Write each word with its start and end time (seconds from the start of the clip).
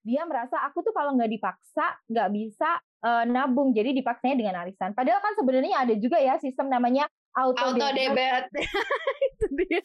dia 0.00 0.24
merasa 0.24 0.56
aku 0.64 0.80
tuh 0.80 0.92
kalau 0.96 1.12
nggak 1.16 1.28
dipaksa 1.28 1.86
nggak 2.08 2.28
bisa 2.32 2.70
uh, 3.04 3.24
nabung. 3.28 3.72
Jadi 3.76 3.96
dipaksanya 3.96 4.36
dengan 4.36 4.54
arisan. 4.64 4.96
Padahal 4.96 5.20
kan 5.20 5.36
sebenarnya 5.36 5.76
ada 5.84 5.94
juga 5.96 6.16
ya 6.16 6.40
sistem 6.40 6.72
namanya 6.72 7.08
auto, 7.36 7.60
auto 7.60 7.86
debit. 7.92 8.48
itu 9.28 9.46
dia. 9.60 9.80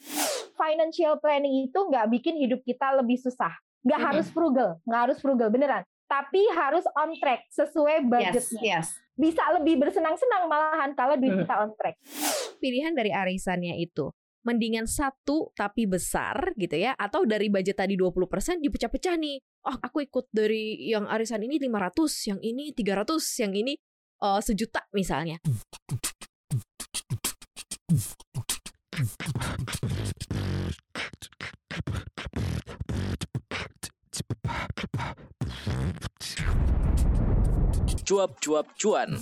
Financial 0.55 1.19
planning 1.19 1.67
itu 1.67 1.79
nggak 1.79 2.05
bikin 2.15 2.35
hidup 2.39 2.63
kita 2.63 2.95
lebih 2.95 3.19
susah. 3.19 3.51
Nggak 3.85 3.99
mm 3.99 4.05
-hmm. 4.05 4.15
harus 4.15 4.27
frugal 4.31 4.69
nggak 4.87 5.01
harus 5.09 5.17
frugal 5.19 5.49
beneran. 5.51 5.83
Tapi 6.05 6.41
harus 6.53 6.85
on 6.93 7.17
track 7.17 7.49
sesuai 7.49 8.05
budgetnya. 8.05 8.61
yes, 8.61 8.93
yes. 8.93 9.01
bisa 9.17 9.41
lebih 9.57 9.81
bersenang-senang 9.81 10.45
malahan 10.45 10.93
kalau 10.93 11.17
duit 11.17 11.33
kita 11.33 11.55
on 11.65 11.73
track. 11.73 11.97
Pilihan 12.61 12.93
dari 12.93 13.09
arisannya 13.09 13.73
itu 13.81 14.13
mendingan 14.45 14.85
satu 14.85 15.49
tapi 15.57 15.89
besar 15.89 16.53
gitu 16.55 16.77
ya 16.77 16.93
atau 16.93 17.25
dari 17.25 17.49
budget 17.49 17.81
tadi 17.81 17.97
20% 17.97 18.61
dipecah-pecah 18.61 19.17
nih. 19.17 19.41
Oh, 19.65 19.77
aku 19.81 20.05
ikut 20.05 20.29
dari 20.29 20.77
yang 20.85 21.09
arisan 21.09 21.41
ini 21.41 21.57
500, 21.57 22.29
yang 22.29 22.39
ini 22.45 22.69
300, 22.71 23.41
yang 23.41 23.53
ini 23.57 23.73
uh, 24.21 24.37
sejuta 24.39 24.85
misalnya. 24.93 25.41
Cuap-cuap 38.05 38.69
cuan. 38.77 39.17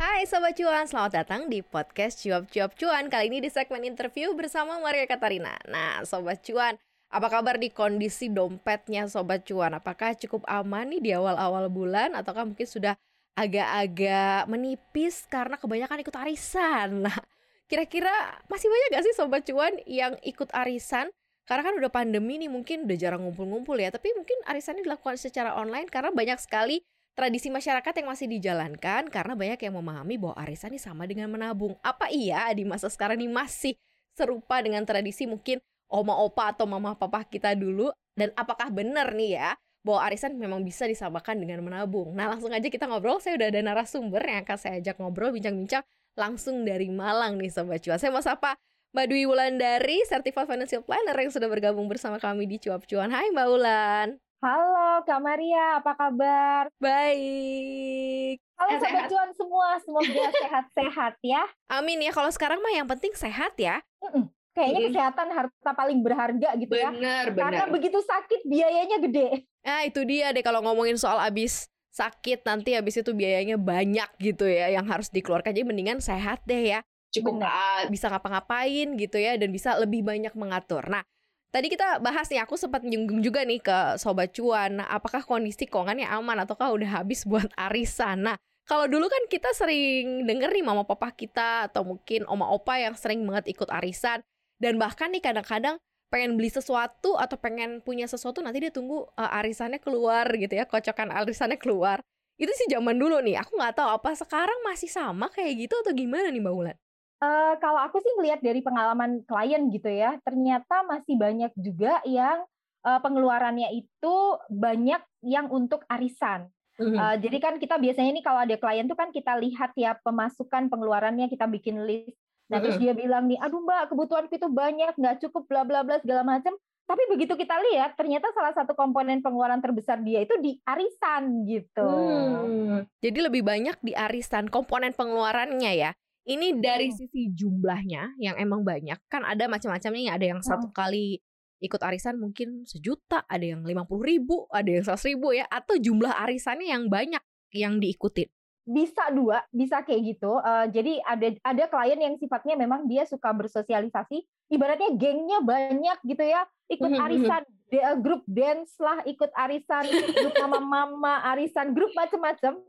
Hai 0.00 0.24
Sobat 0.24 0.56
Cuan, 0.56 0.88
selamat 0.88 1.12
datang 1.12 1.52
di 1.52 1.60
podcast 1.60 2.24
Cuap-Cuap 2.24 2.72
Cuan 2.72 3.12
Kali 3.12 3.28
ini 3.28 3.44
di 3.44 3.52
segmen 3.52 3.84
interview 3.84 4.32
bersama 4.32 4.80
Maria 4.80 5.04
Katarina 5.04 5.52
Nah 5.68 6.00
Sobat 6.08 6.40
Cuan, 6.40 6.80
apa 7.12 7.28
kabar 7.28 7.60
di 7.60 7.68
kondisi 7.68 8.32
dompetnya 8.32 9.04
Sobat 9.12 9.44
Cuan? 9.44 9.76
Apakah 9.76 10.16
cukup 10.16 10.48
aman 10.48 10.88
nih 10.88 11.04
di 11.04 11.10
awal-awal 11.12 11.68
bulan? 11.68 12.16
Ataukah 12.16 12.48
mungkin 12.48 12.64
sudah 12.64 12.96
agak-agak 13.36 14.48
menipis 14.48 15.28
karena 15.28 15.60
kebanyakan 15.60 16.00
ikut 16.00 16.16
arisan? 16.16 17.04
Nah, 17.04 17.20
kira-kira 17.68 18.40
masih 18.48 18.72
banyak 18.72 18.88
gak 18.96 19.04
sih 19.04 19.12
Sobat 19.12 19.44
Cuan 19.44 19.84
yang 19.84 20.16
ikut 20.24 20.48
arisan? 20.56 21.12
Karena 21.44 21.60
kan 21.60 21.76
udah 21.76 21.92
pandemi 21.92 22.40
nih 22.40 22.48
mungkin 22.48 22.88
udah 22.88 22.96
jarang 22.96 23.20
ngumpul-ngumpul 23.28 23.76
ya 23.76 23.92
Tapi 23.92 24.16
mungkin 24.16 24.38
arisannya 24.48 24.80
dilakukan 24.80 25.20
secara 25.20 25.52
online 25.60 25.92
karena 25.92 26.08
banyak 26.08 26.40
sekali 26.40 26.80
tradisi 27.20 27.52
masyarakat 27.52 27.92
yang 28.00 28.08
masih 28.08 28.26
dijalankan 28.32 29.12
karena 29.12 29.36
banyak 29.36 29.60
yang 29.60 29.76
memahami 29.76 30.16
bahwa 30.16 30.40
arisan 30.40 30.72
ini 30.72 30.80
sama 30.80 31.04
dengan 31.04 31.28
menabung. 31.28 31.76
Apa 31.84 32.08
iya 32.08 32.48
di 32.56 32.64
masa 32.64 32.88
sekarang 32.88 33.20
ini 33.20 33.28
masih 33.28 33.76
serupa 34.16 34.56
dengan 34.64 34.80
tradisi 34.88 35.28
mungkin 35.28 35.60
oma 35.92 36.16
opa 36.16 36.56
atau 36.56 36.64
mama 36.64 36.96
papa 36.96 37.20
kita 37.28 37.52
dulu 37.52 37.92
dan 38.16 38.32
apakah 38.40 38.72
benar 38.72 39.12
nih 39.12 39.36
ya 39.36 39.52
bahwa 39.84 40.00
arisan 40.08 40.32
memang 40.40 40.64
bisa 40.64 40.88
disamakan 40.88 41.44
dengan 41.44 41.60
menabung. 41.60 42.16
Nah, 42.16 42.32
langsung 42.32 42.56
aja 42.56 42.72
kita 42.72 42.88
ngobrol. 42.88 43.20
Saya 43.20 43.36
udah 43.36 43.48
ada 43.52 43.60
narasumber 43.60 44.20
yang 44.24 44.40
akan 44.40 44.56
saya 44.56 44.80
ajak 44.80 44.96
ngobrol 44.96 45.28
bincang-bincang 45.36 45.84
langsung 46.16 46.64
dari 46.64 46.88
Malang 46.88 47.36
nih 47.36 47.52
sobat 47.52 47.84
cuan. 47.84 48.00
Saya 48.00 48.16
mau 48.16 48.24
sapa 48.24 48.56
Mbak 48.96 49.06
Dwi 49.12 49.28
Wulandari, 49.28 50.00
Certified 50.08 50.48
Financial 50.48 50.80
Planner 50.80 51.16
yang 51.20 51.32
sudah 51.32 51.52
bergabung 51.52 51.84
bersama 51.84 52.16
kami 52.16 52.48
di 52.48 52.56
Cuap 52.56 52.88
Cuan. 52.88 53.12
Hai 53.12 53.28
Mbak 53.28 53.46
Wulan. 53.52 54.29
Halo 54.40 55.04
Kak 55.04 55.20
Maria, 55.20 55.84
apa 55.84 55.92
kabar? 55.92 56.72
Baik. 56.80 58.40
Halo 58.56 58.72
eh, 58.72 58.78
Sobat 58.80 59.04
Cuan 59.12 59.30
semua, 59.36 59.68
semoga 59.84 60.32
sehat-sehat 60.32 61.14
ya. 61.20 61.44
Amin 61.68 62.00
ya, 62.00 62.08
kalau 62.08 62.32
sekarang 62.32 62.56
mah 62.64 62.72
yang 62.72 62.88
penting 62.88 63.12
sehat 63.12 63.52
ya. 63.60 63.84
Mm-mm. 64.00 64.32
Kayaknya 64.56 64.80
kesehatan 64.88 65.28
harta 65.36 65.70
paling 65.76 66.00
berharga 66.00 66.56
gitu 66.56 66.72
bener, 66.72 66.88
ya. 66.88 66.90
Bener, 67.28 67.36
Karena 67.36 67.64
begitu 67.68 68.00
sakit 68.00 68.48
biayanya 68.48 68.96
gede. 69.04 69.44
Nah 69.60 69.84
itu 69.84 70.00
dia 70.08 70.32
deh 70.32 70.40
kalau 70.40 70.64
ngomongin 70.64 70.96
soal 70.96 71.20
abis 71.20 71.68
sakit 71.92 72.40
nanti 72.48 72.72
habis 72.72 72.96
itu 72.96 73.12
biayanya 73.12 73.60
banyak 73.60 74.08
gitu 74.24 74.48
ya 74.48 74.72
yang 74.72 74.88
harus 74.88 75.12
dikeluarkan. 75.12 75.52
Jadi 75.52 75.68
mendingan 75.68 76.00
sehat 76.00 76.40
deh 76.48 76.64
ya. 76.64 76.80
Cukup 77.12 77.44
Bener. 77.44 77.92
bisa 77.92 78.08
ngapa-ngapain 78.08 78.88
gitu 78.96 79.20
ya 79.20 79.36
dan 79.36 79.52
bisa 79.52 79.76
lebih 79.76 80.00
banyak 80.00 80.32
mengatur. 80.32 80.88
Nah 80.88 81.04
Tadi 81.50 81.66
kita 81.66 81.98
bahas 81.98 82.30
nih, 82.30 82.46
aku 82.46 82.54
sempat 82.54 82.86
nyinggung 82.86 83.26
juga 83.26 83.42
nih 83.42 83.58
ke 83.58 83.98
Sobat 83.98 84.30
Cuan, 84.30 84.78
apakah 84.86 85.26
kondisi 85.26 85.66
keuangannya 85.66 86.06
aman 86.06 86.46
ataukah 86.46 86.70
udah 86.70 87.02
habis 87.02 87.26
buat 87.26 87.50
arisan? 87.58 88.22
Nah, 88.22 88.38
kalau 88.70 88.86
dulu 88.86 89.10
kan 89.10 89.26
kita 89.26 89.50
sering 89.50 90.30
denger 90.30 90.54
nih 90.54 90.62
mama 90.62 90.86
papa 90.86 91.10
kita 91.10 91.66
atau 91.66 91.82
mungkin 91.82 92.22
oma 92.30 92.46
opa 92.54 92.78
yang 92.78 92.94
sering 92.94 93.26
banget 93.26 93.50
ikut 93.58 93.66
arisan 93.66 94.22
dan 94.62 94.78
bahkan 94.78 95.10
nih 95.10 95.18
kadang-kadang 95.18 95.74
pengen 96.06 96.38
beli 96.38 96.54
sesuatu 96.54 97.18
atau 97.18 97.34
pengen 97.34 97.82
punya 97.82 98.06
sesuatu 98.06 98.38
nanti 98.46 98.62
dia 98.62 98.70
tunggu 98.70 99.10
uh, 99.18 99.38
arisannya 99.42 99.82
keluar 99.82 100.30
gitu 100.38 100.54
ya, 100.54 100.70
kocokan 100.70 101.10
arisannya 101.10 101.58
keluar. 101.58 101.98
Itu 102.38 102.54
sih 102.54 102.70
zaman 102.70 102.94
dulu 102.94 103.18
nih, 103.26 103.42
aku 103.42 103.58
nggak 103.58 103.74
tahu 103.74 103.90
apa 103.90 104.14
sekarang 104.14 104.62
masih 104.62 104.86
sama 104.86 105.26
kayak 105.34 105.66
gitu 105.66 105.74
atau 105.82 105.90
gimana 105.90 106.30
nih 106.30 106.38
Mbak 106.38 106.54
Ulan? 106.54 106.76
Uh, 107.20 107.52
kalau 107.60 107.84
aku 107.84 108.00
sih 108.00 108.16
melihat 108.16 108.40
dari 108.40 108.64
pengalaman 108.64 109.20
klien 109.28 109.68
gitu 109.68 109.92
ya, 109.92 110.16
ternyata 110.24 110.88
masih 110.88 111.20
banyak 111.20 111.52
juga 111.52 112.00
yang 112.08 112.48
uh, 112.80 112.96
pengeluarannya 113.04 113.68
itu 113.76 114.16
banyak 114.48 115.04
yang 115.20 115.52
untuk 115.52 115.84
arisan. 115.92 116.48
Mm-hmm. 116.80 116.96
Uh, 116.96 117.16
jadi 117.20 117.36
kan 117.36 117.54
kita 117.60 117.76
biasanya 117.76 118.16
nih 118.16 118.24
kalau 118.24 118.40
ada 118.40 118.56
klien 118.56 118.88
tuh 118.88 118.96
kan 118.96 119.12
kita 119.12 119.36
lihat 119.36 119.76
ya 119.76 120.00
pemasukan 120.00 120.72
pengeluarannya 120.72 121.28
kita 121.28 121.44
bikin 121.44 121.84
list. 121.84 122.16
Nah 122.48 122.56
mm-hmm. 122.56 122.62
terus 122.64 122.76
dia 122.80 122.92
bilang 122.96 123.28
nih, 123.28 123.36
aduh 123.36 123.60
mbak 123.60 123.92
kebutuhanku 123.92 124.40
itu 124.40 124.48
banyak, 124.48 124.96
nggak 124.96 125.20
cukup 125.20 125.44
bla 125.44 125.68
bla 125.68 125.84
bla 125.84 126.00
segala 126.00 126.24
macam. 126.24 126.56
Tapi 126.88 127.06
begitu 127.06 127.36
kita 127.36 127.54
lihat, 127.70 127.94
ternyata 128.00 128.32
salah 128.34 128.50
satu 128.56 128.74
komponen 128.74 129.20
pengeluaran 129.22 129.60
terbesar 129.62 130.00
dia 130.02 130.24
itu 130.24 130.34
di 130.42 130.56
arisan 130.64 131.46
gitu. 131.46 131.86
Hmm. 131.86 132.82
Jadi 132.98 133.18
lebih 133.28 133.46
banyak 133.46 133.76
di 133.84 133.92
arisan 133.94 134.50
komponen 134.50 134.96
pengeluarannya 134.96 135.72
ya. 135.76 135.92
Ini 136.20 136.60
dari 136.60 136.92
sisi 136.92 137.32
jumlahnya 137.32 138.20
yang 138.20 138.36
emang 138.36 138.60
banyak. 138.60 139.00
Kan 139.08 139.24
ada 139.24 139.48
macam-macam 139.48 139.90
nih, 139.96 140.08
ada 140.12 140.26
yang 140.36 140.40
satu 140.44 140.68
kali 140.68 141.16
ikut 141.60 141.80
arisan 141.80 142.16
mungkin 142.20 142.64
sejuta, 142.64 143.24
ada 143.28 143.44
yang 143.44 143.64
lima 143.64 143.84
puluh 143.88 144.04
ribu, 144.04 144.44
ada 144.52 144.68
yang 144.68 144.84
seratus 144.84 145.08
ribu 145.08 145.32
ya, 145.32 145.48
atau 145.48 145.76
jumlah 145.80 146.12
arisannya 146.12 146.72
yang 146.72 146.88
banyak 146.92 147.20
yang 147.56 147.80
diikutin. 147.80 148.28
Bisa 148.68 149.08
dua, 149.12 149.44
bisa 149.50 149.80
kayak 149.84 150.16
gitu. 150.16 150.40
Uh, 150.40 150.68
jadi 150.68 151.00
ada 151.04 151.36
ada 151.40 151.64
klien 151.72 152.00
yang 152.00 152.14
sifatnya 152.20 152.56
memang 152.56 152.84
dia 152.84 153.08
suka 153.08 153.32
bersosialisasi, 153.32 154.24
ibaratnya 154.52 154.92
gengnya 154.96 155.40
banyak 155.40 155.98
gitu 156.04 156.24
ya, 156.24 156.44
ikut 156.68 156.88
mhm, 156.88 156.96
mhm. 157.00 157.04
arisan, 157.08 157.42
dia 157.72 157.96
grup 157.96 158.22
dance 158.28 158.76
lah, 158.76 159.00
ikut 159.08 159.32
arisan, 159.32 159.84
ikut 159.88 160.10
grup 160.16 160.34
mama-mama, 160.36 161.24
arisan, 161.32 161.72
grup 161.72 161.90
macam-macam, 161.96 162.60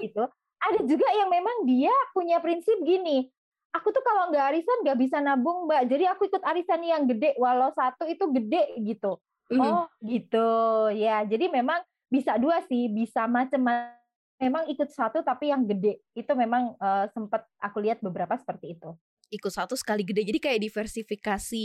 gitu 0.00 0.24
ada 0.70 0.80
juga 0.86 1.08
yang 1.16 1.28
memang 1.28 1.68
dia 1.68 1.92
punya 2.16 2.40
prinsip 2.40 2.76
gini 2.82 3.28
aku 3.74 3.90
tuh 3.90 4.00
kalau 4.06 4.30
nggak 4.30 4.54
arisan 4.54 4.78
nggak 4.86 4.98
bisa 5.02 5.18
nabung 5.18 5.66
mbak. 5.66 5.90
Jadi 5.90 6.06
aku 6.06 6.30
ikut 6.30 6.42
arisan 6.46 6.80
yang 6.86 7.02
gede 7.10 7.34
walau 7.36 7.74
satu 7.74 8.06
itu 8.06 8.30
gede 8.30 8.78
gitu. 8.86 9.18
Mm. 9.50 9.60
oh 9.60 9.86
gitu. 10.00 10.48
Ya 10.94 11.26
jadi 11.26 11.50
memang 11.50 11.82
bisa 12.08 12.38
dua 12.38 12.62
sih 12.70 12.86
bisa 12.86 13.26
macam-macam 13.26 13.98
memang 14.38 14.66
ikut 14.70 14.88
satu 14.94 15.26
tapi 15.26 15.50
yang 15.50 15.66
gede. 15.66 15.98
Itu 16.14 16.38
memang 16.38 16.78
uh, 16.78 17.10
sempat 17.10 17.44
aku 17.58 17.82
lihat 17.82 17.98
beberapa 18.00 18.38
seperti 18.38 18.78
itu. 18.78 18.94
Ikut 19.34 19.50
satu 19.50 19.74
sekali 19.74 20.06
gede. 20.06 20.22
Jadi 20.22 20.38
kayak 20.38 20.60
diversifikasi 20.62 21.64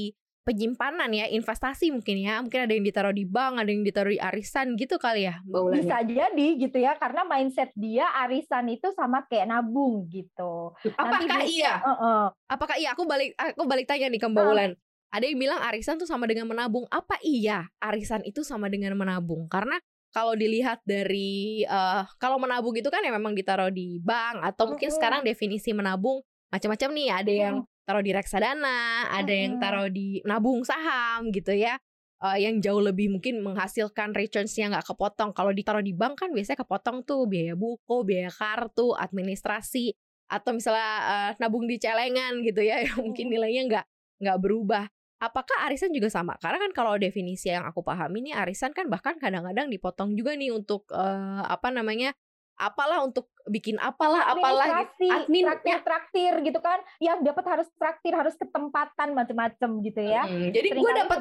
penyimpanan 0.50 1.14
ya, 1.14 1.30
investasi 1.30 1.94
mungkin 1.94 2.18
ya. 2.26 2.42
Mungkin 2.42 2.66
ada 2.66 2.74
yang 2.74 2.82
ditaruh 2.82 3.14
di 3.14 3.30
bank, 3.30 3.62
ada 3.62 3.70
yang 3.70 3.86
ditaruh 3.86 4.10
di 4.10 4.18
arisan 4.18 4.74
gitu 4.74 4.98
kali 4.98 5.30
ya, 5.30 5.38
Mbak 5.46 5.62
Ulan. 5.62 5.76
Bisa 5.78 5.98
jadi 6.02 6.48
gitu 6.58 6.78
ya, 6.82 6.98
karena 6.98 7.22
mindset 7.30 7.70
dia 7.78 8.10
arisan 8.26 8.66
itu 8.74 8.90
sama 8.98 9.30
kayak 9.30 9.54
nabung 9.54 10.10
gitu. 10.10 10.74
Apakah 10.98 11.30
Nanti 11.30 11.62
iya? 11.62 11.78
uh 11.78 11.92
-uh. 11.94 12.24
Apakah 12.50 12.82
iya? 12.82 12.98
Aku 12.98 13.06
balik 13.06 13.38
aku 13.38 13.70
balik 13.70 13.86
tanya 13.86 14.10
nih 14.10 14.18
ke 14.18 14.26
Mbak 14.26 14.42
uh. 14.42 14.54
Ulan. 14.58 14.72
Ada 15.14 15.26
yang 15.30 15.38
bilang 15.38 15.62
arisan 15.62 16.02
tuh 16.02 16.10
sama 16.10 16.26
dengan 16.26 16.50
menabung. 16.50 16.90
Apa 16.90 17.22
iya 17.22 17.70
arisan 17.78 18.26
itu 18.26 18.42
sama 18.42 18.74
dengan 18.74 18.98
menabung? 18.98 19.46
Karena 19.46 19.78
kalau 20.10 20.34
dilihat 20.34 20.82
dari 20.82 21.62
uh, 21.70 22.02
kalau 22.18 22.42
menabung 22.42 22.74
itu 22.74 22.90
kan 22.90 23.06
ya 23.06 23.14
memang 23.14 23.38
ditaruh 23.38 23.70
di 23.70 24.02
bank 24.02 24.42
atau 24.42 24.74
mungkin 24.74 24.90
sekarang 24.90 25.22
definisi 25.22 25.70
menabung 25.70 26.26
macam-macam 26.50 26.90
nih 26.98 27.10
ada 27.14 27.34
yang 27.34 27.56
taruh 27.90 28.06
di 28.06 28.14
reksadana, 28.14 29.10
ada 29.10 29.34
yang 29.34 29.58
taruh 29.58 29.90
di 29.90 30.22
nabung 30.22 30.62
saham 30.62 31.34
gitu 31.34 31.58
ya. 31.58 31.82
Uh, 32.22 32.38
yang 32.38 32.62
jauh 32.62 32.84
lebih 32.84 33.10
mungkin 33.10 33.42
menghasilkan 33.42 34.14
returns 34.14 34.54
yang 34.62 34.70
nggak 34.70 34.86
kepotong. 34.86 35.34
Kalau 35.34 35.50
ditaruh 35.50 35.82
di 35.82 35.98
bank 35.98 36.22
kan 36.22 36.30
biasanya 36.30 36.62
kepotong 36.62 37.02
tuh 37.02 37.26
biaya 37.26 37.58
buku, 37.58 38.06
biaya 38.06 38.30
kartu, 38.30 38.94
administrasi, 38.94 39.96
atau 40.30 40.54
misalnya 40.54 40.92
uh, 41.10 41.32
nabung 41.42 41.66
di 41.66 41.82
celengan 41.82 42.46
gitu 42.46 42.62
ya, 42.62 42.78
yang 42.86 43.02
mungkin 43.02 43.26
nilainya 43.34 43.64
nggak 43.66 43.86
nggak 44.22 44.38
berubah. 44.38 44.86
Apakah 45.20 45.68
arisan 45.68 45.90
juga 45.90 46.14
sama? 46.14 46.38
Karena 46.38 46.62
kan 46.62 46.72
kalau 46.72 46.94
definisi 47.02 47.50
yang 47.50 47.66
aku 47.66 47.82
pahami 47.82 48.30
nih 48.30 48.38
arisan 48.38 48.72
kan 48.72 48.86
bahkan 48.88 49.18
kadang-kadang 49.18 49.68
dipotong 49.68 50.14
juga 50.14 50.38
nih 50.38 50.54
untuk 50.54 50.86
uh, 50.94 51.44
apa 51.44 51.74
namanya 51.74 52.14
apalah 52.60 53.02
untuk 53.02 53.32
bikin 53.48 53.80
apalah 53.80 54.36
apalah 54.36 54.84
gitu. 54.84 55.08
admin 55.08 55.48
traktir 55.48 55.72
ya. 55.72 55.80
traktir 55.80 56.34
gitu 56.44 56.60
kan 56.60 56.80
yang 57.00 57.24
dapat 57.24 57.46
harus 57.48 57.68
traktir 57.80 58.14
harus 58.14 58.36
ketempatan 58.36 59.16
macam-macam 59.16 59.70
gitu 59.82 60.02
ya 60.04 60.28
hmm, 60.28 60.52
jadi 60.52 60.68
gue 60.76 60.92
dapat 61.08 61.20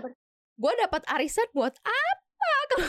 gue 0.59 0.73
dapat 0.83 1.03
arisan 1.15 1.47
buat 1.55 1.79
apa 1.79 2.19
kalau 2.69 2.89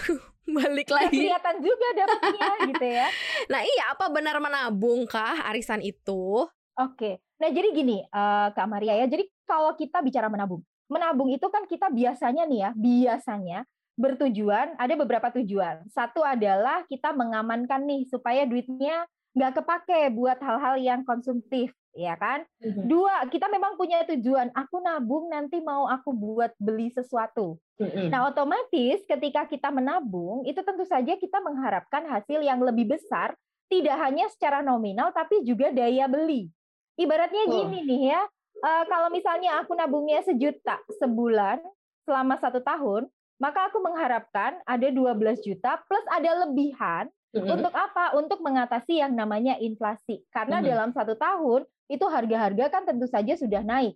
balik 0.57 0.89
lagi. 0.89 1.29
kelihatan 1.29 1.55
juga 1.61 1.87
dapatnya 1.93 2.49
gitu 2.73 2.85
ya. 2.85 3.07
Nah 3.49 3.61
iya 3.61 3.83
apa 3.93 4.05
benar 4.09 4.37
menabung 4.41 5.05
kah 5.05 5.45
arisan 5.49 5.81
itu? 5.85 6.45
Oke. 6.79 7.19
Nah, 7.39 7.49
jadi 7.51 7.71
gini, 7.71 8.03
eh, 8.03 8.47
Kak 8.51 8.67
Maria 8.67 8.95
ya. 8.99 9.05
Jadi 9.07 9.27
kalau 9.43 9.75
kita 9.75 9.99
bicara 10.03 10.31
menabung, 10.31 10.63
menabung 10.87 11.27
itu 11.31 11.43
kan 11.51 11.63
kita 11.67 11.91
biasanya 11.91 12.43
nih 12.47 12.59
ya, 12.67 12.69
biasanya 12.75 13.59
bertujuan 13.99 14.79
ada 14.79 14.95
beberapa 14.95 15.27
tujuan. 15.35 15.83
Satu 15.91 16.23
adalah 16.23 16.87
kita 16.87 17.11
mengamankan 17.11 17.83
nih 17.83 18.07
supaya 18.07 18.47
duitnya 18.47 19.03
nggak 19.35 19.61
kepake 19.61 20.09
buat 20.15 20.39
hal-hal 20.39 20.79
yang 20.79 21.01
konsumtif, 21.03 21.69
ya 21.93 22.15
kan? 22.15 22.47
Dua, 22.63 23.27
kita 23.29 23.45
memang 23.51 23.75
punya 23.75 24.01
tujuan. 24.07 24.49
Aku 24.55 24.79
nabung 24.79 25.29
nanti 25.29 25.59
mau 25.61 25.85
aku 25.85 26.15
buat 26.15 26.55
beli 26.57 26.89
sesuatu. 26.89 27.59
Nah, 28.09 28.27
otomatis 28.27 29.03
ketika 29.05 29.45
kita 29.45 29.69
menabung, 29.69 30.43
itu 30.43 30.59
tentu 30.63 30.83
saja 30.87 31.13
kita 31.15 31.39
mengharapkan 31.39 32.07
hasil 32.09 32.41
yang 32.41 32.59
lebih 32.59 32.89
besar, 32.89 33.35
tidak 33.69 33.95
hanya 34.01 34.25
secara 34.33 34.65
nominal, 34.65 35.13
tapi 35.13 35.45
juga 35.45 35.69
daya 35.69 36.09
beli. 36.09 36.49
Ibaratnya 36.97 37.43
Oh. 37.47 37.51
gini 37.53 37.85
nih 37.85 38.01
ya, 38.11 38.21
eh, 38.59 38.83
kalau 38.89 39.07
misalnya 39.13 39.61
aku 39.61 39.77
nabungnya 39.77 40.19
sejuta 40.25 40.81
sebulan 40.99 41.61
selama 42.03 42.35
satu 42.41 42.59
tahun, 42.59 43.07
maka 43.39 43.71
aku 43.71 43.79
mengharapkan 43.79 44.59
ada 44.67 44.87
12 44.91 45.39
juta 45.41 45.79
plus 45.87 46.05
ada 46.11 46.45
lebihan 46.45 47.07
untuk 47.33 47.71
apa? 47.71 48.17
Untuk 48.17 48.41
mengatasi 48.41 48.99
yang 48.99 49.13
namanya 49.13 49.55
inflasi. 49.61 50.25
Karena 50.33 50.59
Mhm. 50.59 50.65
dalam 50.65 50.89
satu 50.91 51.13
tahun 51.13 51.61
itu 51.87 52.05
harga-harga 52.05 52.65
kan 52.73 52.83
tentu 52.89 53.05
saja 53.05 53.33
sudah 53.37 53.61
naik. 53.61 53.95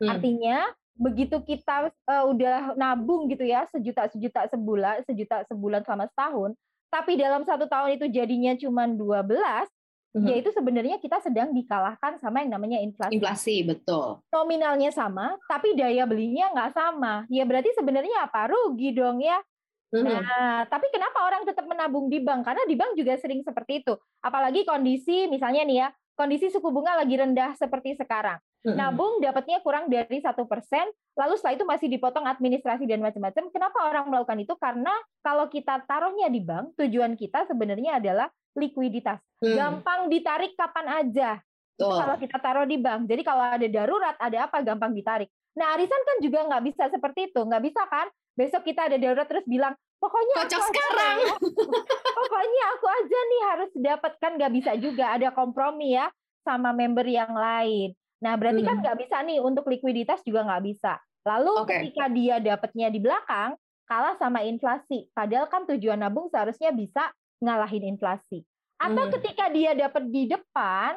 Hmm. 0.00 0.08
Artinya 0.18 0.72
begitu 0.96 1.40
kita 1.44 1.88
eh, 1.88 2.24
udah 2.28 2.76
nabung 2.76 3.28
gitu 3.32 3.44
ya 3.48 3.64
sejuta 3.72 4.12
sejuta 4.12 4.44
sebulan 4.52 5.04
sejuta 5.08 5.44
sebulan 5.48 5.80
selama 5.88 6.04
setahun, 6.12 6.50
tapi 6.92 7.16
dalam 7.16 7.42
satu 7.48 7.64
tahun 7.64 7.96
itu 7.96 8.06
jadinya 8.12 8.52
cuma 8.60 8.84
12, 8.84 9.68
Mhm. 10.12 10.28
ya 10.28 10.34
itu 10.44 10.50
sebenarnya 10.52 10.96
kita 11.00 11.24
sedang 11.24 11.56
dikalahkan 11.56 12.20
sama 12.20 12.44
yang 12.44 12.52
namanya 12.52 12.78
inflasi. 12.84 13.16
Inflasi 13.16 13.56
betul. 13.64 14.20
Nominalnya 14.28 14.92
sama, 14.92 15.40
tapi 15.48 15.72
daya 15.72 16.04
belinya 16.04 16.52
nggak 16.52 16.72
sama. 16.76 17.24
Ya 17.32 17.48
berarti 17.48 17.72
sebenarnya 17.72 18.28
apa? 18.28 18.52
Rugi 18.52 18.92
dong 18.92 19.24
ya. 19.24 19.40
Mhm. 19.92 20.04
Nah, 20.04 20.64
tapi 20.68 20.88
kenapa 20.92 21.20
orang 21.24 21.44
tetap 21.48 21.64
menabung 21.64 22.08
di 22.12 22.20
bank? 22.20 22.44
Karena 22.44 22.64
di 22.68 22.76
bank 22.76 22.96
juga 22.96 23.16
sering 23.20 23.44
seperti 23.44 23.84
itu. 23.84 23.92
Apalagi 24.24 24.64
kondisi 24.64 25.28
misalnya 25.28 25.64
nih 25.64 25.76
ya, 25.84 25.88
kondisi 26.16 26.48
suku 26.52 26.68
bunga 26.68 26.96
lagi 26.96 27.16
rendah 27.16 27.56
seperti 27.56 27.96
sekarang. 27.96 28.40
Mhm. 28.68 28.76
Nabung 28.76 29.20
dapatnya 29.20 29.64
kurang 29.64 29.88
dari 29.88 30.20
satu 30.20 30.44
persen, 30.44 30.88
lalu 31.16 31.34
setelah 31.40 31.56
itu 31.56 31.64
masih 31.68 31.88
dipotong 31.88 32.24
administrasi 32.28 32.84
dan 32.84 33.00
macam-macam. 33.00 33.48
Kenapa 33.48 33.78
orang 33.88 34.04
melakukan 34.12 34.38
itu? 34.40 34.54
Karena 34.60 34.92
kalau 35.24 35.48
kita 35.48 35.84
taruhnya 35.88 36.28
di 36.28 36.40
bank, 36.40 36.76
tujuan 36.76 37.16
kita 37.16 37.48
sebenarnya 37.48 37.96
adalah 38.00 38.28
likuiditas. 38.54 39.18
Hmm, 39.40 39.56
Gampang 39.56 40.06
ditarik 40.06 40.52
kapan 40.54 40.86
aja 41.02 41.30
betul. 41.74 41.98
kalau 41.98 42.16
kita 42.16 42.36
taruh 42.38 42.66
di 42.66 42.78
bank. 42.78 43.08
Jadi 43.08 43.22
kalau 43.22 43.42
ada 43.42 43.66
darurat, 43.66 44.16
ada 44.16 44.38
apa, 44.46 44.62
gampang 44.62 44.92
ditarik. 44.92 45.28
Nah, 45.52 45.76
arisan 45.76 46.00
kan 46.00 46.16
juga 46.20 46.46
nggak 46.48 46.64
bisa 46.64 46.84
seperti 46.88 47.28
itu. 47.28 47.40
Nggak 47.42 47.62
bisa 47.64 47.82
kan? 47.86 48.06
Besok 48.32 48.64
kita 48.64 48.88
ada 48.88 48.96
darurat 48.96 49.28
terus 49.28 49.44
bilang, 49.44 49.76
pokoknya 50.00 50.34
Kocok 50.40 50.56
aku 50.56 50.64
aja 50.64 50.70
sekarang." 50.72 51.16
ya. 51.20 51.34
pokoknya 52.18 52.62
aku 52.76 52.86
aja 52.88 53.18
nih 53.20 53.42
harus 53.52 53.70
dapatkan. 53.76 54.30
Nggak 54.40 54.52
bisa 54.52 54.70
juga. 54.80 55.04
Ada 55.12 55.28
kompromi 55.36 55.92
ya 55.92 56.08
sama 56.40 56.72
member 56.72 57.04
yang 57.04 57.36
lain. 57.36 57.92
Nah, 58.22 58.38
berarti 58.38 58.62
kan 58.62 58.78
Hmm. 58.78 58.82
nggak 58.86 58.98
bisa 59.02 59.16
nih 59.26 59.38
untuk 59.42 59.66
likuiditas 59.66 60.22
juga 60.22 60.46
nggak 60.46 60.62
bisa. 60.64 60.96
Lalu 61.26 61.52
Oke. 61.58 61.70
ketika 61.74 62.06
dia 62.08 62.36
dapatnya 62.38 62.88
di 62.88 62.98
belakang, 63.02 63.54
kalah 63.84 64.14
sama 64.16 64.40
inflasi. 64.42 65.10
Padahal 65.12 65.50
kan 65.50 65.66
tujuan 65.68 65.98
nabung 65.98 66.30
seharusnya 66.30 66.70
bisa 66.72 67.10
ngalahin 67.42 67.84
inflasi. 67.84 68.46
Atau 68.78 69.04
Hmm. 69.04 69.12
ketika 69.12 69.50
dia 69.50 69.74
dapat 69.74 70.06
di 70.08 70.26
depan, 70.26 70.94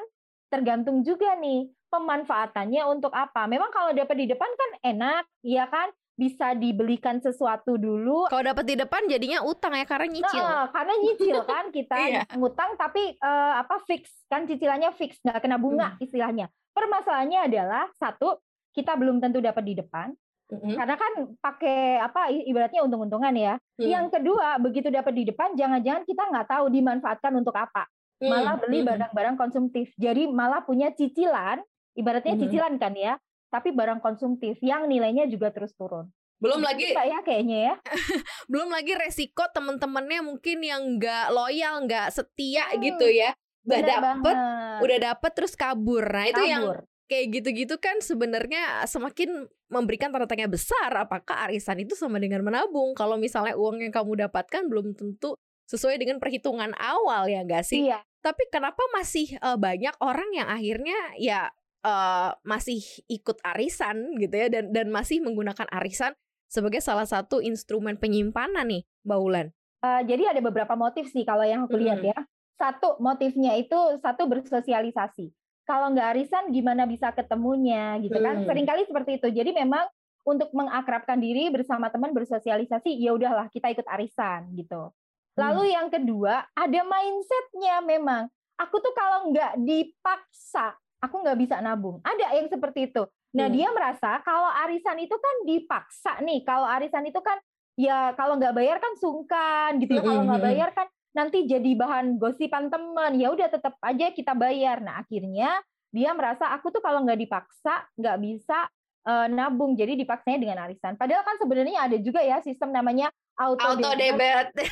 tergantung 0.48 1.02
juga 1.02 1.34
nih 1.36 1.68
pemanfaatannya 1.90 2.82
untuk 2.86 3.12
apa. 3.12 3.46
Memang 3.46 3.70
kalau 3.70 3.92
dapat 3.92 4.16
di 4.16 4.26
depan 4.28 4.48
kan 4.48 4.72
enak, 4.86 5.24
ya 5.42 5.66
kan? 5.66 5.90
Bisa 6.16 6.56
dibelikan 6.56 7.20
sesuatu 7.20 7.76
dulu. 7.76 8.32
Kalau 8.32 8.40
dapat 8.42 8.64
di 8.64 8.76
depan 8.76 9.04
jadinya 9.06 9.44
utang 9.44 9.76
ya 9.76 9.84
karena 9.84 10.08
nyicil. 10.08 10.40
Nah, 10.40 10.72
karena 10.72 10.94
nyicil 10.96 11.38
kan 11.52 11.66
kita 11.70 11.96
Iya. 12.00 12.24
ngutang 12.34 12.80
tapi 12.80 13.04
eh, 13.12 13.54
apa 13.54 13.84
fix 13.84 14.24
kan 14.26 14.48
cicilannya 14.48 14.96
fix 14.96 15.20
nggak 15.20 15.44
kena 15.44 15.60
bunga 15.60 16.00
istilahnya. 16.00 16.48
Permasalahannya 16.72 17.52
adalah 17.52 17.92
satu 17.94 18.40
kita 18.72 18.96
belum 18.96 19.20
tentu 19.20 19.44
dapat 19.44 19.64
di 19.64 19.76
depan 19.76 20.16
Mhm. 20.62 20.76
karena 20.76 20.96
kan 20.96 21.14
pakai 21.38 21.80
apa 21.98 22.22
ibaratnya 22.30 22.82
untung-untungan 22.82 23.34
ya. 23.34 23.54
Hmm. 23.76 23.86
Yang 23.86 24.06
kedua 24.20 24.56
begitu 24.58 24.88
dapat 24.88 25.14
di 25.14 25.24
depan 25.26 25.54
jangan-jangan 25.54 26.04
kita 26.04 26.24
nggak 26.26 26.48
tahu 26.48 26.66
dimanfaatkan 26.70 27.34
untuk 27.34 27.54
apa. 27.54 27.86
Hmm. 28.18 28.32
Malah 28.32 28.56
beli 28.58 28.80
Hmm. 28.80 28.88
barang-barang 28.90 29.36
konsumtif. 29.36 29.92
Jadi 29.96 30.26
malah 30.26 30.64
punya 30.64 30.92
cicilan, 30.92 31.60
ibaratnya 31.94 32.36
Mhm. 32.36 32.42
cicilan 32.42 32.74
kan 32.78 32.94
ya, 32.94 33.20
tapi 33.50 33.72
barang 33.72 34.00
konsumtif 34.00 34.56
yang 34.60 34.88
nilainya 34.88 35.28
juga 35.28 35.52
terus 35.52 35.76
turun. 35.76 36.08
Belum 36.36 36.60
lagi 36.60 36.92
Bisa 36.92 37.08
ya 37.08 37.20
kayaknya 37.22 37.58
ya. 37.72 37.74
Belum 38.52 38.68
lagi 38.68 38.92
resiko 38.94 39.48
temen-temennya 39.50 40.20
mungkin 40.20 40.60
yang 40.60 41.00
nggak 41.00 41.32
loyal, 41.32 41.84
nggak 41.84 42.12
setia 42.12 42.68
Hmm, 42.72 42.84
gitu 42.84 43.08
ya. 43.08 43.32
Udah 43.66 43.82
dapet, 43.82 44.36
banget. 44.36 44.80
udah 44.86 44.98
dapet 45.02 45.32
terus 45.34 45.54
kabur. 45.56 46.06
Nah 46.06 46.28
itu 46.30 46.44
yang 46.44 46.62
Kabur. 46.70 46.78
Kayak 47.06 47.26
gitu-gitu 47.32 47.76
kan 47.78 48.02
sebenarnya 48.02 48.82
semakin 48.86 49.46
memberikan 49.70 50.10
tanda 50.10 50.26
tanya 50.26 50.50
besar 50.50 50.90
apakah 50.96 51.46
arisan 51.46 51.78
itu 51.78 51.94
sama 51.94 52.18
dengan 52.18 52.42
menabung 52.42 52.94
kalau 52.94 53.16
misalnya 53.16 53.54
uang 53.54 53.82
yang 53.82 53.94
kamu 53.94 54.26
dapatkan 54.26 54.66
belum 54.66 54.94
tentu 54.94 55.38
sesuai 55.66 55.98
dengan 55.98 56.18
perhitungan 56.18 56.74
awal 56.78 57.26
ya 57.26 57.42
gak 57.42 57.66
sih 57.66 57.90
Iya. 57.90 58.02
tapi 58.22 58.46
kenapa 58.50 58.82
masih 58.94 59.38
eh, 59.38 59.58
banyak 59.58 59.94
orang 60.02 60.30
yang 60.34 60.50
akhirnya 60.50 60.98
ya 61.18 61.50
eh, 61.82 62.30
masih 62.42 62.82
ikut 63.06 63.38
arisan 63.44 64.18
gitu 64.18 64.34
ya 64.34 64.48
dan 64.50 64.74
dan 64.74 64.90
masih 64.90 65.22
menggunakan 65.22 65.66
arisan 65.78 66.14
sebagai 66.46 66.82
salah 66.82 67.06
satu 67.06 67.42
instrumen 67.42 67.98
penyimpanan 67.98 68.66
nih 68.66 68.84
Mbak 69.06 69.20
Ulan 69.22 69.48
Eh, 69.86 70.02
jadi 70.10 70.34
ada 70.34 70.42
beberapa 70.42 70.74
motif 70.74 71.14
sih 71.14 71.22
kalau 71.22 71.46
yang 71.46 71.70
aku 71.70 71.78
lihat 71.78 72.02
Mhm. 72.02 72.10
ya. 72.10 72.18
Satu 72.58 72.98
motifnya 72.98 73.54
itu 73.54 73.78
satu 74.02 74.26
bersosialisasi. 74.26 75.30
Kalau 75.66 75.90
nggak 75.92 76.08
arisan 76.14 76.54
gimana 76.54 76.86
bisa 76.86 77.10
ketemunya 77.10 77.98
gitu 78.00 78.16
kan? 78.22 78.42
Hmm. 78.42 78.48
Seringkali 78.48 78.86
seperti 78.86 79.18
itu. 79.18 79.28
Jadi 79.34 79.50
memang 79.52 79.86
untuk 80.26 80.50
mengakrabkan 80.54 81.18
diri 81.18 81.50
bersama 81.50 81.90
teman 81.90 82.14
bersosialisasi 82.14 82.98
ya 82.98 83.14
udahlah 83.14 83.50
kita 83.50 83.74
ikut 83.74 83.86
arisan 83.90 84.54
gitu. 84.54 84.94
Lalu 85.36 85.74
yang 85.76 85.90
kedua 85.90 86.48
ada 86.54 86.82
mindsetnya 86.86 87.82
memang. 87.82 88.30
Aku 88.56 88.80
tuh 88.80 88.96
kalau 88.96 89.36
nggak 89.36 89.60
dipaksa 89.60 90.80
aku 91.04 91.22
nggak 91.22 91.38
bisa 91.38 91.60
nabung. 91.60 92.00
Ada 92.02 92.40
yang 92.40 92.48
seperti 92.48 92.90
itu. 92.90 93.04
Nah 93.36 93.52
Hmm. 93.52 93.56
dia 93.56 93.68
merasa 93.70 94.24
kalau 94.24 94.48
arisan 94.64 94.98
itu 94.98 95.14
kan 95.14 95.36
dipaksa 95.44 96.24
nih. 96.24 96.42
Kalau 96.48 96.66
arisan 96.66 97.04
itu 97.06 97.20
kan 97.20 97.38
ya 97.76 98.16
kalau 98.16 98.40
nggak 98.40 98.56
bayar 98.56 98.78
kan 98.80 98.96
sungkan 98.96 99.78
gitu 99.84 100.00
ya. 100.00 100.02
Kalau 100.02 100.24
nggak 100.24 100.40
Mm-mm. 100.40 100.50
bayar 100.56 100.70
kan 100.72 100.88
nanti 101.16 101.48
jadi 101.48 101.72
bahan 101.80 102.20
gosipan 102.20 102.68
teman. 102.68 103.16
Ya 103.16 103.32
udah 103.32 103.48
tetap 103.48 103.80
aja 103.80 104.12
kita 104.12 104.36
bayar. 104.36 104.84
Nah 104.84 105.02
akhirnya 105.02 105.64
dia 105.96 106.12
merasa 106.12 106.52
aku 106.52 106.76
tuh 106.76 106.84
kalau 106.84 107.08
nggak 107.08 107.24
dipaksa 107.24 107.88
nggak 107.96 108.18
bisa 108.20 108.68
eh, 109.08 109.28
nabung. 109.32 109.80
Jadi 109.80 109.96
dipaksanya 110.04 110.40
dengan 110.44 110.60
arisan. 110.68 111.00
Padahal 111.00 111.24
kan 111.24 111.40
sebenarnya 111.40 111.88
ada 111.88 111.98
juga 112.04 112.20
ya 112.20 112.44
sistem 112.44 112.76
namanya 112.76 113.08
auto, 113.40 113.64
auto 113.64 113.90
debit. 113.96 114.52
debit 114.52 114.68